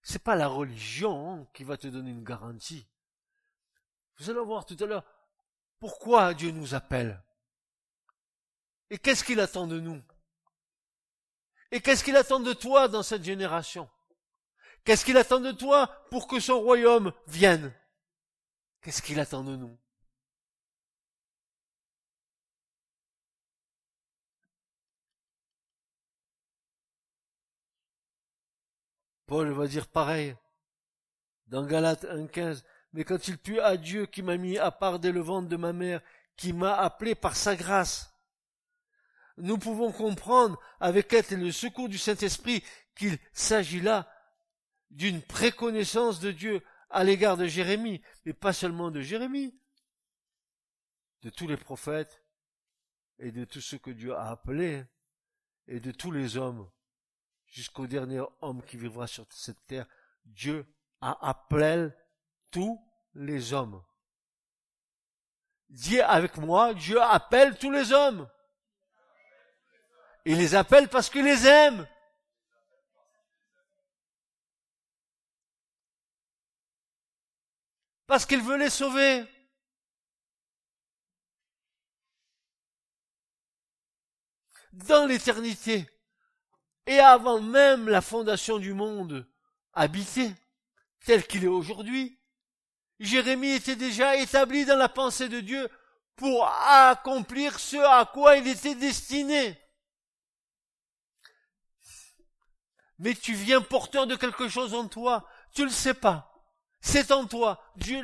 C'est 0.02 0.22
pas 0.22 0.36
la 0.36 0.48
religion 0.48 1.44
qui 1.52 1.64
va 1.64 1.76
te 1.76 1.86
donner 1.86 2.10
une 2.10 2.24
garantie. 2.24 2.86
Vous 4.16 4.30
allez 4.30 4.40
voir 4.40 4.64
tout 4.64 4.76
à 4.80 4.86
l'heure 4.86 5.04
pourquoi 5.78 6.32
Dieu 6.34 6.50
nous 6.50 6.74
appelle? 6.74 7.22
Et 8.90 8.98
qu'est-ce 8.98 9.22
qu'il 9.22 9.40
attend 9.40 9.66
de 9.66 9.78
nous? 9.78 10.02
Et 11.70 11.82
qu'est-ce 11.82 12.02
qu'il 12.02 12.16
attend 12.16 12.40
de 12.40 12.54
toi 12.54 12.88
dans 12.88 13.02
cette 13.02 13.22
génération? 13.22 13.90
Qu'est-ce 14.84 15.04
qu'il 15.04 15.18
attend 15.18 15.40
de 15.40 15.52
toi 15.52 15.88
pour 16.10 16.26
que 16.26 16.40
son 16.40 16.58
royaume 16.58 17.12
vienne? 17.26 17.74
Qu'est-ce 18.80 19.02
qu'il 19.02 19.20
attend 19.20 19.44
de 19.44 19.56
nous? 19.56 19.78
Paul 29.28 29.50
va 29.52 29.66
dire 29.66 29.86
pareil 29.86 30.34
dans 31.48 31.64
Galates 31.64 32.04
1.15. 32.04 32.64
Mais 32.94 33.04
quand 33.04 33.28
il 33.28 33.36
put 33.36 33.60
à 33.60 33.76
Dieu 33.76 34.06
qui 34.06 34.22
m'a 34.22 34.38
mis 34.38 34.56
à 34.56 34.70
part 34.70 34.98
dès 34.98 35.12
le 35.12 35.20
ventre 35.20 35.48
de 35.48 35.56
ma 35.56 35.74
mère, 35.74 36.00
qui 36.36 36.54
m'a 36.54 36.74
appelé 36.74 37.14
par 37.14 37.36
sa 37.36 37.54
grâce, 37.54 38.10
nous 39.36 39.58
pouvons 39.58 39.92
comprendre 39.92 40.58
avec 40.80 41.12
l'aide 41.12 41.30
et 41.30 41.36
le 41.36 41.52
secours 41.52 41.90
du 41.90 41.98
Saint-Esprit 41.98 42.64
qu'il 42.96 43.18
s'agit 43.34 43.82
là 43.82 44.10
d'une 44.90 45.20
préconnaissance 45.20 46.20
de 46.20 46.32
Dieu 46.32 46.62
à 46.88 47.04
l'égard 47.04 47.36
de 47.36 47.46
Jérémie, 47.46 48.00
mais 48.24 48.32
pas 48.32 48.54
seulement 48.54 48.90
de 48.90 49.02
Jérémie, 49.02 49.54
de 51.20 51.28
tous 51.28 51.46
les 51.46 51.58
prophètes 51.58 52.24
et 53.18 53.30
de 53.30 53.44
tous 53.44 53.60
ceux 53.60 53.78
que 53.78 53.90
Dieu 53.90 54.14
a 54.14 54.30
appelés 54.30 54.84
et 55.66 55.80
de 55.80 55.92
tous 55.92 56.10
les 56.10 56.38
hommes 56.38 56.68
jusqu'au 57.48 57.86
dernier 57.86 58.22
homme 58.40 58.62
qui 58.62 58.76
vivra 58.76 59.06
sur 59.06 59.26
cette 59.30 59.66
terre. 59.66 59.86
Dieu 60.24 60.66
a 61.00 61.28
appelé 61.28 61.88
tous 62.50 62.80
les 63.14 63.52
hommes. 63.52 63.82
Dis 65.68 66.00
avec 66.00 66.36
moi, 66.36 66.74
Dieu 66.74 67.00
appelle 67.00 67.58
tous 67.58 67.70
les 67.70 67.92
hommes. 67.92 68.28
Il 70.24 70.38
les 70.38 70.54
appelle 70.54 70.88
parce 70.88 71.08
qu'il 71.10 71.24
les 71.24 71.46
aime. 71.46 71.86
Parce 78.06 78.24
qu'il 78.24 78.40
veut 78.40 78.56
les 78.56 78.70
sauver. 78.70 79.26
Dans 84.72 85.06
l'éternité 85.06 85.90
et 86.88 86.98
avant 86.98 87.40
même 87.40 87.88
la 87.88 88.00
fondation 88.00 88.58
du 88.58 88.74
monde 88.74 89.26
habité 89.72 90.34
tel 91.04 91.26
qu'il 91.26 91.44
est 91.44 91.48
aujourd'hui, 91.48 92.18
Jérémie 92.98 93.52
était 93.52 93.76
déjà 93.76 94.16
établi 94.16 94.64
dans 94.64 94.76
la 94.76 94.88
pensée 94.88 95.28
de 95.28 95.38
Dieu 95.40 95.68
pour 96.16 96.48
accomplir 96.66 97.60
ce 97.60 97.76
à 97.76 98.04
quoi 98.04 98.36
il 98.36 98.48
était 98.48 98.74
destiné. 98.74 99.56
mais 102.98 103.14
tu 103.14 103.32
viens 103.32 103.60
porteur 103.60 104.06
de 104.06 104.16
quelque 104.16 104.48
chose 104.48 104.74
en 104.74 104.88
toi. 104.88 105.26
Tu 105.54 105.64
le 105.64 105.70
sais 105.70 105.94
pas. 105.94 106.32
C'est 106.80 107.12
en 107.12 107.26
toi. 107.26 107.62
Dieu. 107.76 108.02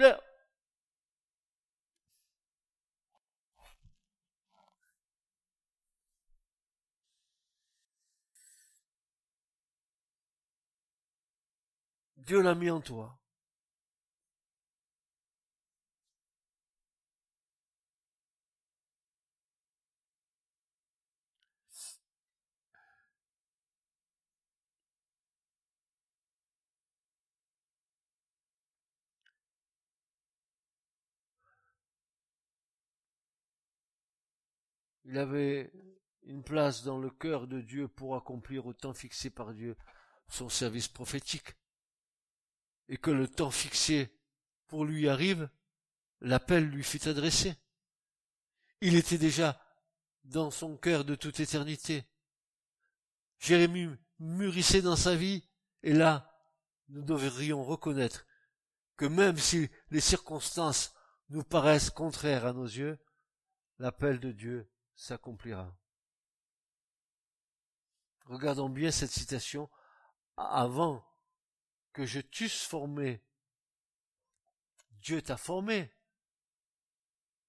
Dieu 12.26 12.40
l'a 12.40 12.54
mis 12.54 12.70
en 12.70 12.80
toi. 12.80 13.18
Il 35.04 35.18
avait 35.18 35.70
une 36.22 36.42
place 36.42 36.82
dans 36.84 36.98
le 36.98 37.10
cœur 37.10 37.46
de 37.46 37.60
Dieu 37.60 37.86
pour 37.86 38.16
accomplir 38.16 38.66
au 38.66 38.72
temps 38.72 38.94
fixé 38.94 39.28
par 39.30 39.52
Dieu 39.52 39.76
son 40.28 40.48
service 40.48 40.88
prophétique. 40.88 41.54
Et 42.88 42.96
que 42.96 43.10
le 43.10 43.28
temps 43.28 43.50
fixé 43.50 44.14
pour 44.66 44.84
lui 44.84 45.08
arrive, 45.08 45.48
l'appel 46.20 46.68
lui 46.68 46.84
fut 46.84 47.08
adressé. 47.08 47.54
Il 48.80 48.96
était 48.96 49.18
déjà 49.18 49.60
dans 50.24 50.50
son 50.50 50.76
cœur 50.76 51.04
de 51.04 51.14
toute 51.14 51.40
éternité. 51.40 52.04
Jérémie 53.38 53.90
mûrissait 54.18 54.82
dans 54.82 54.96
sa 54.96 55.14
vie, 55.14 55.46
et 55.82 55.92
là, 55.92 56.34
nous 56.88 57.02
devrions 57.02 57.64
reconnaître 57.64 58.26
que 58.96 59.06
même 59.06 59.38
si 59.38 59.68
les 59.90 60.00
circonstances 60.00 60.94
nous 61.30 61.42
paraissent 61.42 61.90
contraires 61.90 62.46
à 62.46 62.52
nos 62.52 62.66
yeux, 62.66 62.98
l'appel 63.78 64.20
de 64.20 64.32
Dieu 64.32 64.70
s'accomplira. 64.94 65.76
Regardons 68.26 68.68
bien 68.68 68.90
cette 68.90 69.10
citation. 69.10 69.68
Avant 70.36 71.04
que 71.94 72.04
je 72.04 72.20
t'eusse 72.20 72.64
formé, 72.64 73.24
Dieu 74.90 75.22
t'a 75.22 75.38
formé. 75.38 75.90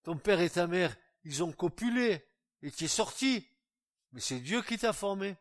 Ton 0.03 0.17
père 0.17 0.39
et 0.39 0.49
ta 0.49 0.67
mère, 0.67 0.95
ils 1.23 1.43
ont 1.43 1.51
copulé 1.51 2.25
et 2.61 2.71
tu 2.71 2.85
es 2.85 2.87
sorti. 2.87 3.49
Mais 4.11 4.21
c'est 4.21 4.39
Dieu 4.39 4.61
qui 4.61 4.77
t'a 4.77 4.93
formé. 4.93 5.35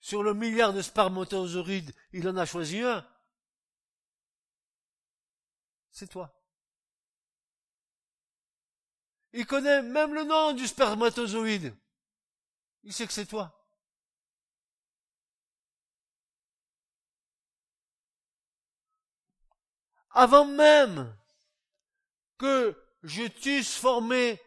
Sur 0.00 0.22
le 0.22 0.34
milliard 0.34 0.72
de 0.72 0.82
spermatozoïdes, 0.82 1.94
il 2.12 2.28
en 2.28 2.36
a 2.36 2.44
choisi 2.44 2.82
un. 2.82 3.08
C'est 5.90 6.08
toi. 6.08 6.38
Il 9.32 9.46
connaît 9.46 9.82
même 9.82 10.14
le 10.14 10.24
nom 10.24 10.52
du 10.52 10.66
spermatozoïde. 10.66 11.74
Il 12.82 12.92
sait 12.92 13.06
que 13.06 13.12
c'est 13.12 13.26
toi. 13.26 13.61
Avant 20.12 20.44
même 20.44 21.16
que 22.38 22.76
je 23.02 23.26
t'eusse 23.26 23.74
formé 23.74 24.40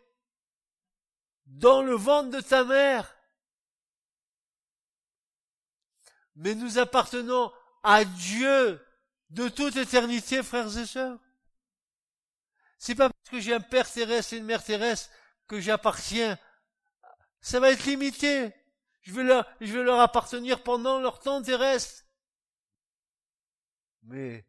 dans 1.45 1.81
le 1.81 1.95
ventre 1.95 2.29
de 2.29 2.41
ta 2.41 2.63
mère. 2.63 3.15
Mais 6.35 6.55
nous 6.55 6.77
appartenons 6.77 7.51
à 7.83 8.03
Dieu 8.03 8.85
de 9.29 9.47
toute 9.47 9.75
éternité, 9.75 10.43
frères 10.43 10.77
et 10.77 10.85
sœurs. 10.85 11.19
C'est 12.77 12.95
pas 12.95 13.09
parce 13.09 13.29
que 13.29 13.39
j'ai 13.39 13.53
un 13.53 13.61
père 13.61 13.89
terrestre 13.89 14.33
et 14.33 14.37
une 14.37 14.45
mère 14.45 14.63
terrestre 14.63 15.09
que 15.47 15.59
j'appartiens. 15.59 16.37
Ça 17.41 17.59
va 17.59 17.71
être 17.71 17.85
limité. 17.85 18.53
Je 19.01 19.13
vais 19.13 19.23
leur, 19.23 19.47
je 19.61 19.71
vais 19.71 19.83
leur 19.83 19.99
appartenir 19.99 20.63
pendant 20.63 20.99
leur 20.99 21.19
temps 21.19 21.41
terrestre. 21.41 22.03
Mais 24.03 24.45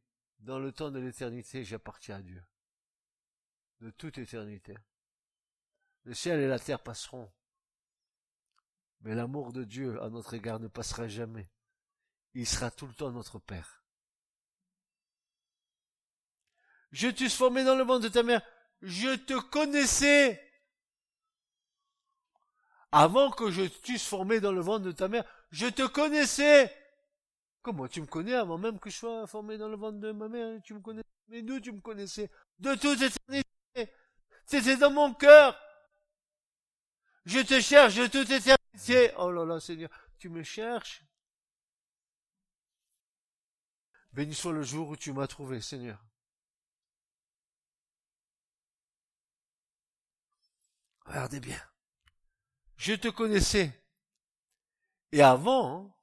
dans 0.47 0.61
le 0.61 0.71
temps 0.71 0.93
de 0.93 1.01
l'éternité, 1.01 1.65
j'appartiens 1.65 2.17
à 2.17 2.23
Dieu. 2.23 2.43
De 3.81 3.91
toute 3.91 4.17
éternité. 4.17 4.75
Le 6.05 6.15
ciel 6.15 6.41
et 6.41 6.47
la 6.47 6.61
terre 6.61 6.81
passeront. 6.81 7.31
Mais 9.01 9.17
l'amour 9.17 9.53
de 9.53 9.65
Dieu 9.65 10.01
à 10.01 10.09
notre 10.09 10.35
égard 10.35 10.61
ne 10.61 10.69
passera 10.69 11.09
jamais. 11.09 11.51
Il 12.35 12.47
sera 12.47 12.71
tout 12.71 12.87
le 12.87 12.95
temps 12.95 13.11
notre 13.11 13.41
Père. 13.41 13.83
Je 16.93 17.09
t'eusse 17.09 17.35
formé 17.35 17.65
dans 17.65 17.75
le 17.75 17.83
ventre 17.83 18.05
de 18.05 18.09
ta 18.09 18.23
mère. 18.23 18.41
Je 18.83 19.17
te 19.17 19.39
connaissais. 19.51 20.41
Avant 22.93 23.33
que 23.33 23.51
je 23.51 23.65
t'eusse 23.65 24.07
formé 24.07 24.39
dans 24.39 24.53
le 24.53 24.61
ventre 24.61 24.85
de 24.85 24.93
ta 24.93 25.09
mère, 25.09 25.25
je 25.51 25.67
te 25.67 25.87
connaissais. 25.89 26.73
Comment 27.67 27.89
tu 27.89 28.01
me 28.01 28.07
connais 28.07 28.35
avant 28.35 28.59
même 28.59 28.79
que 28.79 28.89
je 28.91 28.97
sois 28.97 29.27
formé 29.27 29.59
dans 29.59 29.69
le 29.69 29.77
ventre 29.77 29.99
de 29.99 30.13
ma 30.13 30.29
mère 30.29 30.63
Tu 30.63 30.73
me 30.73 30.79
connais? 30.79 31.03
Mais 31.27 31.43
d'où 31.43 31.59
tu 31.59 31.73
me 31.73 31.81
connaissais? 31.81 32.31
De 32.61 32.77
toute 32.77 33.03
éternité. 33.03 33.93
C'était 34.47 34.77
dans 34.77 34.93
mon 34.93 35.13
cœur. 35.13 35.61
Je 37.25 37.41
te 37.41 37.59
cherche 37.59 37.97
de 37.97 38.07
toute 38.07 38.31
éternité. 38.31 39.13
Oh 39.19 39.33
là 39.33 39.45
là, 39.45 39.59
Seigneur, 39.59 39.91
tu 40.17 40.29
me 40.29 40.45
cherches? 40.45 41.05
Béni 44.13 44.33
soit 44.33 44.53
le 44.53 44.63
jour 44.63 44.91
où 44.91 44.97
tu 44.97 45.13
m'as 45.13 45.27
trouvé, 45.27 45.61
Seigneur. 45.61 46.01
Regardez 51.05 51.41
bien. 51.41 51.61
Je 52.77 52.93
te 52.93 53.09
connaissais. 53.09 53.73
Et 55.11 55.21
avant, 55.21 55.96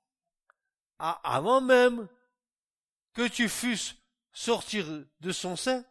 hein, 1.04 1.20
avant 1.24 1.62
même 1.62 2.08
que 3.14 3.28
tu 3.28 3.49
fusses 3.49 3.95
sortir 4.32 4.86
de 5.20 5.32
son 5.32 5.56
sein, 5.56 5.86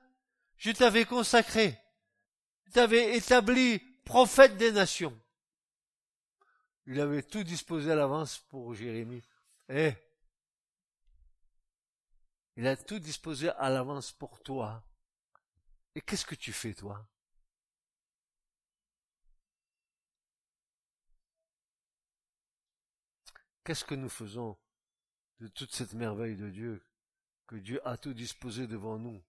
je 0.57 0.71
t'avais 0.71 1.05
consacré. 1.05 1.79
Je 2.67 2.73
t'avais 2.73 3.17
établi 3.17 3.79
prophète 4.05 4.57
des 4.57 4.73
nations. 4.73 5.17
Il 6.87 7.01
avait 7.01 7.23
tout 7.23 7.45
disposé 7.45 7.93
à 7.93 7.95
l'avance 7.95 8.39
pour 8.39 8.75
Jérémie. 8.75 9.23
Eh, 9.69 9.95
Il 12.57 12.67
a 12.67 12.77
tout 12.77 12.99
disposé 12.99 13.51
à 13.51 13.71
l'avance 13.71 14.13
pour 14.13 14.43
toi. 14.43 14.85
Et 15.95 16.01
qu'est-ce 16.01 16.27
que 16.27 16.35
tu 16.35 16.53
fais, 16.53 16.75
toi? 16.75 17.07
Qu'est-ce 23.65 23.85
que 23.85 23.95
nous 23.95 24.09
faisons 24.09 24.59
de 25.43 25.49
toute 25.49 25.75
cette 25.75 25.93
merveille 25.95 26.37
de 26.37 26.49
Dieu, 26.49 26.81
que 27.49 27.57
Dieu 27.57 27.81
a 27.85 27.97
tout 27.97 28.15
disposé 28.15 28.69
devant 28.69 28.97
nous, 28.97 29.21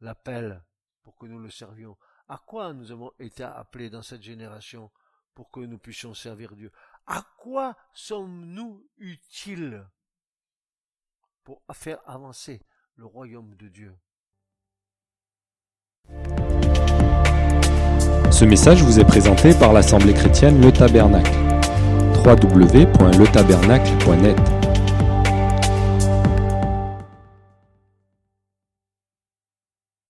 l'appel 0.00 0.64
pour 1.02 1.18
que 1.18 1.26
nous 1.26 1.38
le 1.38 1.50
servions. 1.50 1.98
À 2.28 2.38
quoi 2.38 2.72
nous 2.72 2.92
avons 2.92 3.12
été 3.18 3.42
appelés 3.42 3.90
dans 3.90 4.00
cette 4.00 4.22
génération 4.22 4.90
pour 5.34 5.50
que 5.50 5.60
nous 5.60 5.76
puissions 5.76 6.14
servir 6.14 6.56
Dieu? 6.56 6.72
À 7.06 7.26
quoi 7.36 7.76
sommes-nous 7.92 8.88
utiles 8.96 9.86
pour 11.44 11.62
faire 11.74 12.00
avancer 12.06 12.62
le 12.96 13.04
royaume 13.04 13.54
de 13.56 13.68
Dieu? 13.68 13.94
Ce 18.30 18.46
message 18.46 18.82
vous 18.82 18.98
est 18.98 19.04
présenté 19.04 19.52
par 19.58 19.74
l'Assemblée 19.74 20.14
chrétienne 20.14 20.62
Le 20.62 20.72
Tabernacle. 20.72 21.36
www.letabernacle.net 22.24 24.57